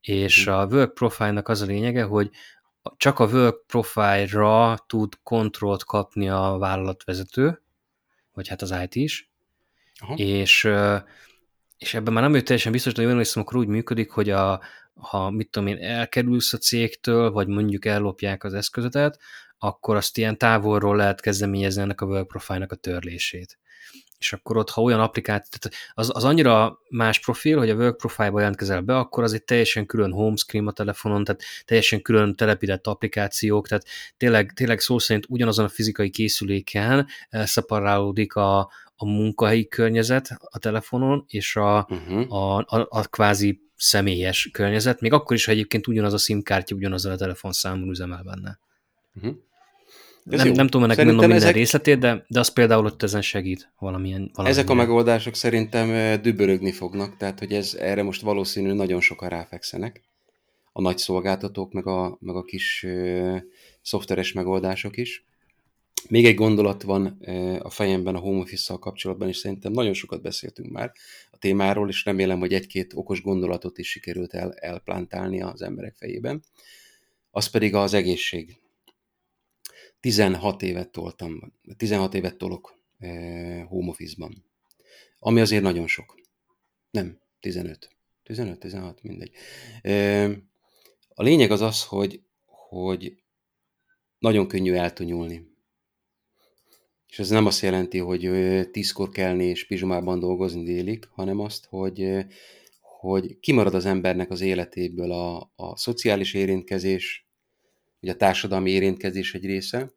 [0.00, 0.54] és mhm.
[0.54, 2.30] a work profile-nak az a lényege, hogy
[2.96, 7.62] csak a work profile-ra tud kontrollt kapni a vállalatvezető,
[8.32, 9.30] vagy hát az IT is,
[9.98, 10.14] Aha.
[10.14, 10.68] és
[11.78, 14.60] és ebben már nem ő teljesen biztos, de jól hiszem, akkor úgy működik, hogy a,
[14.94, 19.20] ha mit tudom én, elkerülsz a cégtől, vagy mondjuk ellopják az eszközödet,
[19.58, 23.58] akkor azt ilyen távolról lehet kezdeményezni ennek a work profile-nak a törlését
[24.18, 27.96] és akkor ott, ha olyan applikáció, tehát az, az annyira más profil, hogy a work
[27.96, 32.34] profile-ba jelentkezel be, akkor az egy teljesen külön home screen a telefonon, tehát teljesen külön
[32.34, 33.84] telepített applikációk, tehát
[34.16, 38.58] tényleg, tényleg szó szerint ugyanazon a fizikai készüléken elszeparálódik a,
[38.96, 42.32] a munkahelyi környezet a telefonon, és a, uh-huh.
[42.32, 46.74] a, a, a kvázi személyes környezet, még akkor is, ha egyébként ugyanaz a SIM kártya
[46.74, 48.58] ugyanazzal a telefonszámon üzemel benne.
[49.14, 49.36] Uh-huh.
[50.26, 51.54] Nem, nem tudom ennek mondom minden ezek...
[51.54, 54.58] részletét, de, de az például ott ezen segít valamilyen, valamilyen.
[54.58, 60.02] Ezek a megoldások szerintem dübörögni fognak, tehát hogy ez erre most valószínű nagyon sokan ráfekszenek.
[60.72, 63.36] A nagy szolgáltatók, meg a, meg a kis ö,
[63.82, 65.24] szoftveres megoldások is.
[66.08, 67.06] Még egy gondolat van
[67.62, 70.92] a fejemben a home office kapcsolatban, és szerintem nagyon sokat beszéltünk már
[71.30, 76.42] a témáról, és remélem, hogy egy-két okos gondolatot is sikerült el, elplántálni az emberek fejében.
[77.30, 78.60] Az pedig az egészség.
[80.00, 82.78] 16 évet toltam, 16 évet tolok
[83.68, 84.44] home office-ban,
[85.18, 86.20] ami azért nagyon sok.
[86.90, 87.96] Nem, 15.
[88.24, 89.32] 15-16, mindegy.
[91.08, 93.22] A lényeg az az, hogy, hogy
[94.18, 95.54] nagyon könnyű eltonyulni.
[97.08, 98.30] És ez nem azt jelenti, hogy
[98.70, 102.26] tízkor kelni és pizsomában dolgozni délig, hanem azt, hogy,
[102.80, 107.25] hogy kimarad az embernek az életéből a, a szociális érintkezés,
[108.00, 109.92] vagy a társadalmi érintkezés egy része,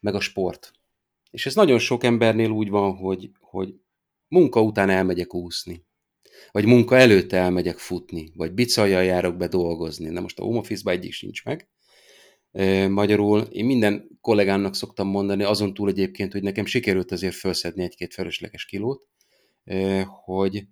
[0.00, 0.72] meg a sport.
[1.30, 3.74] És ez nagyon sok embernél úgy van, hogy, hogy
[4.28, 5.84] munka után elmegyek úszni,
[6.50, 10.08] vagy munka előtt elmegyek futni, vagy bicajjal járok be dolgozni.
[10.08, 11.68] Na most a home office egyik sincs meg,
[12.88, 18.14] Magyarul én minden kollégának szoktam mondani, azon túl egyébként, hogy nekem sikerült azért felszedni egy-két
[18.14, 19.08] felesleges kilót,
[20.24, 20.66] hogy,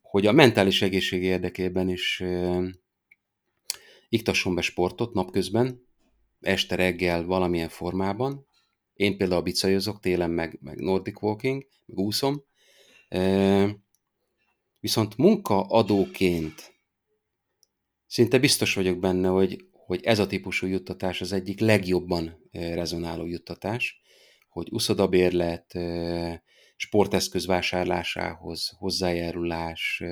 [0.00, 2.22] hogy a mentális egészség érdekében is
[4.10, 5.86] iktasson be sportot napközben,
[6.40, 8.46] este reggel valamilyen formában.
[8.92, 12.44] Én például bicajozok télen, meg, meg Nordic Walking, meg úszom.
[14.80, 16.74] Viszont munkaadóként
[18.06, 24.00] szinte biztos vagyok benne, hogy hogy ez a típusú juttatás az egyik legjobban rezonáló juttatás,
[24.48, 25.78] hogy uszodabérlet,
[26.76, 30.02] sporteszköz vásárlásához hozzájárulás,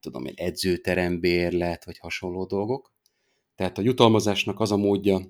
[0.00, 2.92] tudom én, edzőterembérlet, vagy hasonló dolgok.
[3.54, 5.20] Tehát a jutalmazásnak az a módja,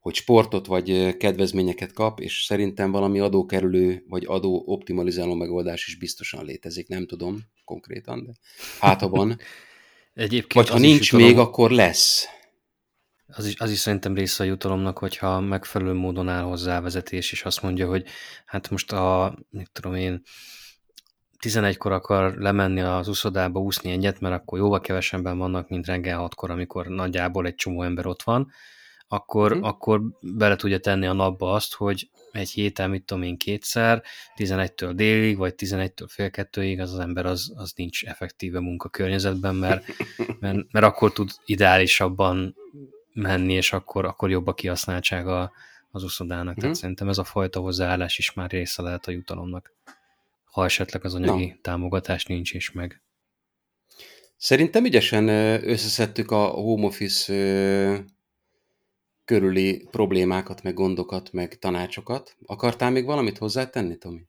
[0.00, 6.44] hogy sportot vagy kedvezményeket kap, és szerintem valami adókerülő vagy adó optimalizáló megoldás is biztosan
[6.44, 8.32] létezik, nem tudom konkrétan, de
[8.80, 9.38] hát ha van,
[10.16, 12.26] Egyébként Vagy ha nincs jutalom, még, akkor lesz.
[13.26, 17.32] Az is, az is szerintem része a jutalomnak, hogyha megfelelő módon áll hozzá a vezetés,
[17.32, 18.04] és azt mondja, hogy
[18.46, 20.22] hát most a, mit tudom én,
[21.40, 26.50] 11-kor akar lemenni az uszodába úszni egyet, mert akkor jóval kevesebben vannak, mint reggel 6-kor,
[26.50, 28.50] amikor nagyjából egy csomó ember ott van,
[29.08, 29.62] akkor, hmm.
[29.62, 34.02] akkor bele tudja tenni a napba azt, hogy egy héten, mit tudom én, kétszer,
[34.36, 39.84] 11-től délig, vagy 11-től fél kettőig, az az ember az, az nincs effektíve munkakörnyezetben, mert,
[40.40, 42.56] mert, mert akkor tud ideálisabban
[43.12, 45.52] menni, és akkor, akkor jobb a kihasználtsága
[45.90, 46.44] az uszodának.
[46.44, 46.54] Hmm.
[46.54, 46.80] Tehát mhm.
[46.80, 49.72] szerintem ez a fajta hozzáállás is már része lehet a jutalomnak,
[50.56, 51.54] ha esetleg az anyagi Na.
[51.62, 53.02] támogatás nincs is meg.
[54.36, 55.28] Szerintem ügyesen
[55.68, 58.04] összeszedtük a home office
[59.24, 62.36] körüli problémákat, meg gondokat, meg tanácsokat.
[62.46, 64.26] Akartál még valamit hozzátenni, Tomi?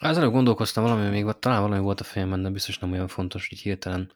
[0.00, 3.58] Ezen gondolkoztam valami, még talán valami volt a fejemben, de biztos nem olyan fontos, hogy
[3.58, 4.12] hirtelen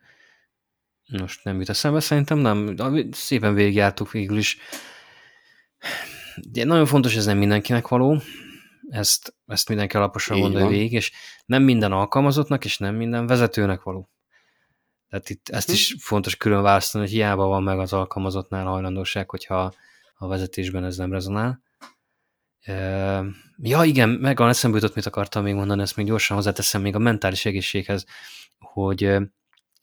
[1.19, 2.01] most nem jut eszembe.
[2.01, 2.77] Szerintem nem,
[3.11, 4.59] szépen végigjártuk végül is.
[6.51, 8.21] De nagyon fontos, ez nem mindenkinek való.
[8.89, 11.13] Ezt, ezt mindenki alaposan gondolja végig, és
[11.47, 14.11] nem minden alkalmazottnak, és nem minden vezetőnek való.
[15.09, 15.73] Tehát itt ezt hm.
[15.73, 19.73] is fontos külön választani, hogy hiába van meg az alkalmazottnál hajlandóság, hogyha
[20.15, 21.63] a vezetésben ez nem rezonál.
[23.57, 26.95] Ja, igen, meg a eszembe jutott, mit akartam még mondani, ezt még gyorsan hozzáteszem még
[26.95, 28.07] a mentális egészséghez,
[28.59, 29.17] hogy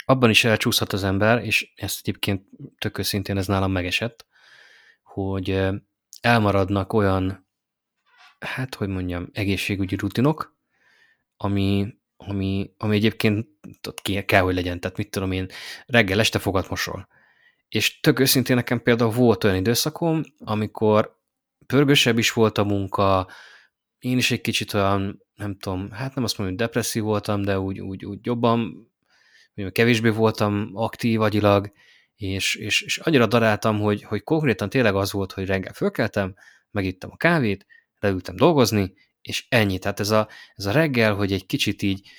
[0.05, 2.45] abban is elcsúszhat az ember, és ezt egyébként
[2.77, 4.25] tök őszintén ez nálam megesett,
[5.03, 5.61] hogy
[6.21, 7.47] elmaradnak olyan,
[8.43, 10.57] hát hogy mondjam, egészségügyi rutinok,
[11.37, 11.87] ami,
[12.17, 13.47] ami, ami egyébként
[13.87, 14.79] ott kell, hogy legyen.
[14.79, 15.47] Tehát mit tudom én,
[15.85, 17.07] reggel este fogat mosol
[17.73, 21.19] és tök őszintén nekem például volt olyan időszakom, amikor
[21.65, 23.27] pörgősebb is volt a munka,
[23.99, 27.59] én is egy kicsit olyan, nem tudom, hát nem azt mondom, hogy depresszív voltam, de
[27.59, 28.87] úgy, úgy, úgy jobban,
[29.71, 31.71] kevésbé voltam aktív agyilag,
[32.15, 36.35] és, és, és annyira daráltam, hogy, hogy konkrétan tényleg az volt, hogy reggel fölkeltem,
[36.71, 37.65] megittem a kávét,
[38.03, 39.79] leültem dolgozni, és ennyi.
[39.79, 42.09] Tehát ez a, ez a reggel, hogy egy kicsit így,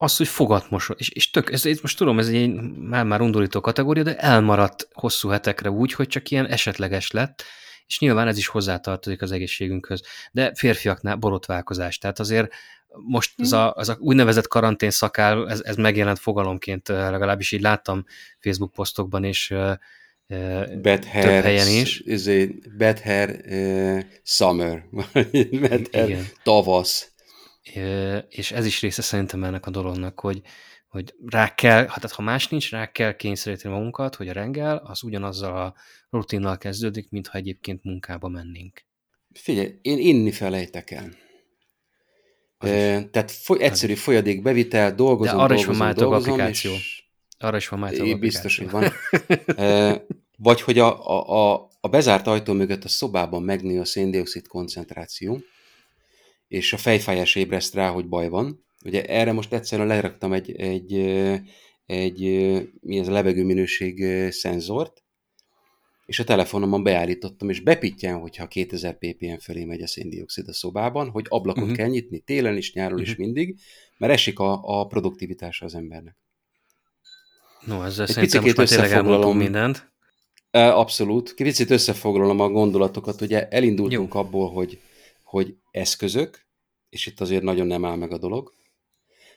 [0.00, 4.02] az, hogy fogatmosol, és, és tök, ez, ez, most tudom, ez egy már-már undorító kategória,
[4.02, 7.42] de elmaradt hosszú hetekre úgy, hogy csak ilyen esetleges lett,
[7.86, 10.02] és nyilván ez is hozzátartozik az egészségünkhöz.
[10.32, 12.52] De férfiaknál borotválkozás, tehát azért
[12.88, 18.04] most az a, az a úgynevezett karantén szakál, ez, ez megjelent fogalomként, legalábbis így láttam
[18.40, 19.54] Facebook posztokban, és
[20.82, 22.00] bad hair, több helyen is.
[22.00, 24.84] Egy bad hair uh, summer,
[25.68, 26.24] bad hair Igen.
[26.42, 27.12] tavasz
[28.28, 30.42] és ez is része szerintem ennek a dolognak, hogy,
[30.88, 35.02] hogy rá kell, hát ha más nincs, rá kell kényszeríteni magunkat, hogy a reggel az
[35.02, 35.74] ugyanazzal a
[36.10, 38.86] rutinnal kezdődik, mintha egyébként munkába mennénk.
[39.32, 41.10] Figyelj, én inni felejtek el.
[42.58, 46.72] E, tehát foly, egyszerű folyadék bevitel, dolgozom, De arra dolgozom, is van dolgozom, applikáció.
[46.72, 46.97] És
[47.38, 48.84] arra is van már Biztos, hogy van.
[49.46, 50.04] e,
[50.36, 55.40] vagy hogy a, a, a a bezárt ajtó mögött a szobában megnő a széndiokszid koncentráció,
[56.48, 58.64] és a fejfájás ébreszt rá, hogy baj van.
[58.84, 60.94] Ugye erre most egyszerűen leraktam egy, egy,
[61.86, 62.20] egy
[62.80, 65.02] mi ez a levegőminőség szenzort,
[66.06, 71.10] és a telefonomon beállítottam, és bepittyen, hogyha 2000 ppm fölé megy a széndiokszid a szobában,
[71.10, 71.76] hogy ablakot uh-huh.
[71.76, 73.08] kell nyitni, télen is, nyáron uh-huh.
[73.08, 73.22] is mhm.
[73.22, 73.58] mindig,
[73.98, 76.16] mert esik a, a produktivitása az embernek.
[77.64, 79.92] No, ezzel Egy szerintem most már tényleg mindent.
[80.50, 81.34] Abszolút.
[81.34, 83.20] Kicsit összefoglalom a gondolatokat.
[83.20, 84.20] Ugye elindultunk Jó.
[84.20, 84.80] abból, hogy,
[85.22, 86.46] hogy eszközök,
[86.88, 88.52] és itt azért nagyon nem áll meg a dolog.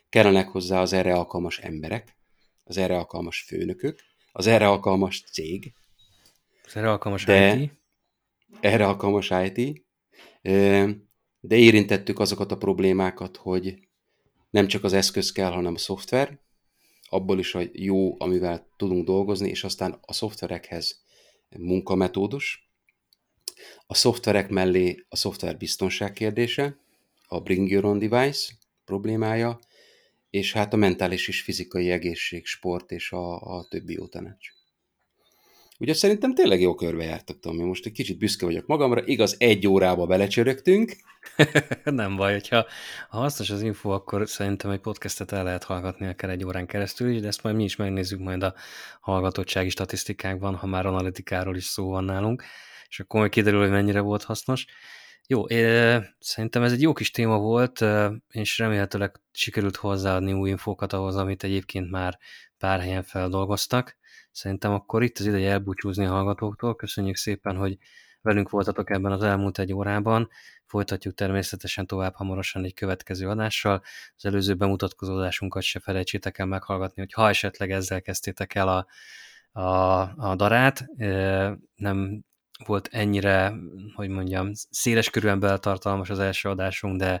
[0.08, 2.16] Kellenek hozzá az erre alkalmas emberek,
[2.64, 4.00] az erre alkalmas főnökök,
[4.32, 5.72] az erre alkalmas cég.
[6.64, 7.72] Az erre alkalmas de, IT.
[8.60, 9.82] Erre alkalmas IT.
[11.40, 13.88] De érintettük azokat a problémákat, hogy
[14.50, 16.40] nem csak az eszköz kell, hanem a szoftver,
[17.12, 21.02] abból is a jó, amivel tudunk dolgozni, és aztán a szoftverekhez
[21.58, 22.70] munkametódus.
[23.86, 26.76] A szoftverek mellé a szoftver biztonság kérdése,
[27.26, 28.52] a Bring Your Own Device
[28.84, 29.58] problémája,
[30.30, 34.48] és hát a mentális és fizikai egészség, sport és a, a többi jó tanács.
[35.78, 37.62] Ugye szerintem tényleg jó körbe jártak, Tomi.
[37.62, 39.06] Most egy kicsit büszke vagyok magamra.
[39.06, 40.96] Igaz, egy órába belecsörögtünk.
[41.84, 42.66] nem baj, hogyha
[43.08, 47.10] ha hasznos az info, akkor szerintem egy podcastet el lehet hallgatni akár egy órán keresztül
[47.10, 48.54] is, de ezt majd mi is megnézzük majd a
[49.00, 52.44] hallgatottsági statisztikákban, ha már analitikáról is szó van nálunk,
[52.88, 54.66] és akkor majd kiderül, hogy mennyire volt hasznos.
[55.26, 55.46] Jó,
[56.18, 57.84] szerintem ez egy jó kis téma volt,
[58.28, 62.18] és remélhetőleg sikerült hozzáadni új infókat ahhoz, amit egyébként már
[62.58, 63.96] pár helyen feldolgoztak.
[64.30, 66.76] Szerintem akkor itt az ideje elbúcsúzni a hallgatóktól.
[66.76, 67.78] Köszönjük szépen, hogy
[68.22, 70.28] velünk voltatok ebben az elmúlt egy órában.
[70.66, 73.82] Folytatjuk természetesen tovább hamarosan egy következő adással.
[74.16, 78.86] Az előző bemutatkozódásunkat se felejtsétek el meghallgatni, hogy ha esetleg ezzel kezdtétek el a,
[79.60, 80.86] a, a darát,
[81.74, 82.24] nem
[82.64, 83.52] volt ennyire,
[83.94, 87.20] hogy mondjam, széles körülön beltartalmas az első adásunk, de, de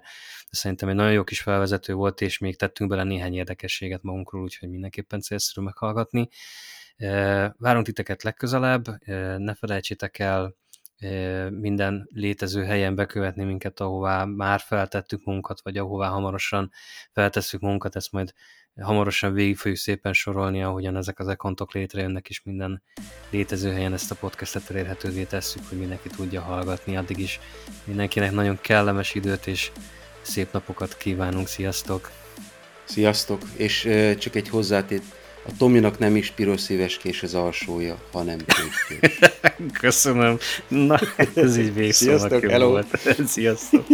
[0.50, 4.70] szerintem egy nagyon jó kis felvezető volt, és még tettünk bele néhány érdekességet magunkról, úgyhogy
[4.70, 6.28] mindenképpen célszerű meghallgatni.
[7.56, 8.84] Várunk titeket legközelebb,
[9.38, 10.56] ne felejtsétek el
[11.50, 16.70] minden létező helyen bekövetni minket, ahová már feltettük munkat, vagy ahová hamarosan
[17.12, 18.32] feltesszük munkat, ezt majd
[18.80, 22.82] hamarosan végig fogjuk szépen sorolni, ahogyan ezek az ekontok létrejönnek, és minden
[23.30, 26.96] létező helyen ezt a podcastet elérhetővé tesszük, hogy mindenki tudja hallgatni.
[26.96, 27.40] Addig is
[27.84, 29.70] mindenkinek nagyon kellemes időt és
[30.22, 31.46] szép napokat kívánunk.
[31.46, 32.10] Sziasztok!
[32.84, 33.42] Sziasztok!
[33.56, 33.80] És
[34.18, 35.02] csak egy hozzátét,
[35.46, 38.38] a Tominak nem is piros szíveskés az alsója, hanem
[39.80, 40.38] Köszönöm.
[40.68, 41.00] Na,
[41.34, 42.68] ez így végszónak Sziasztok, hello.
[42.68, 42.98] volt.
[43.26, 43.86] Sziasztok.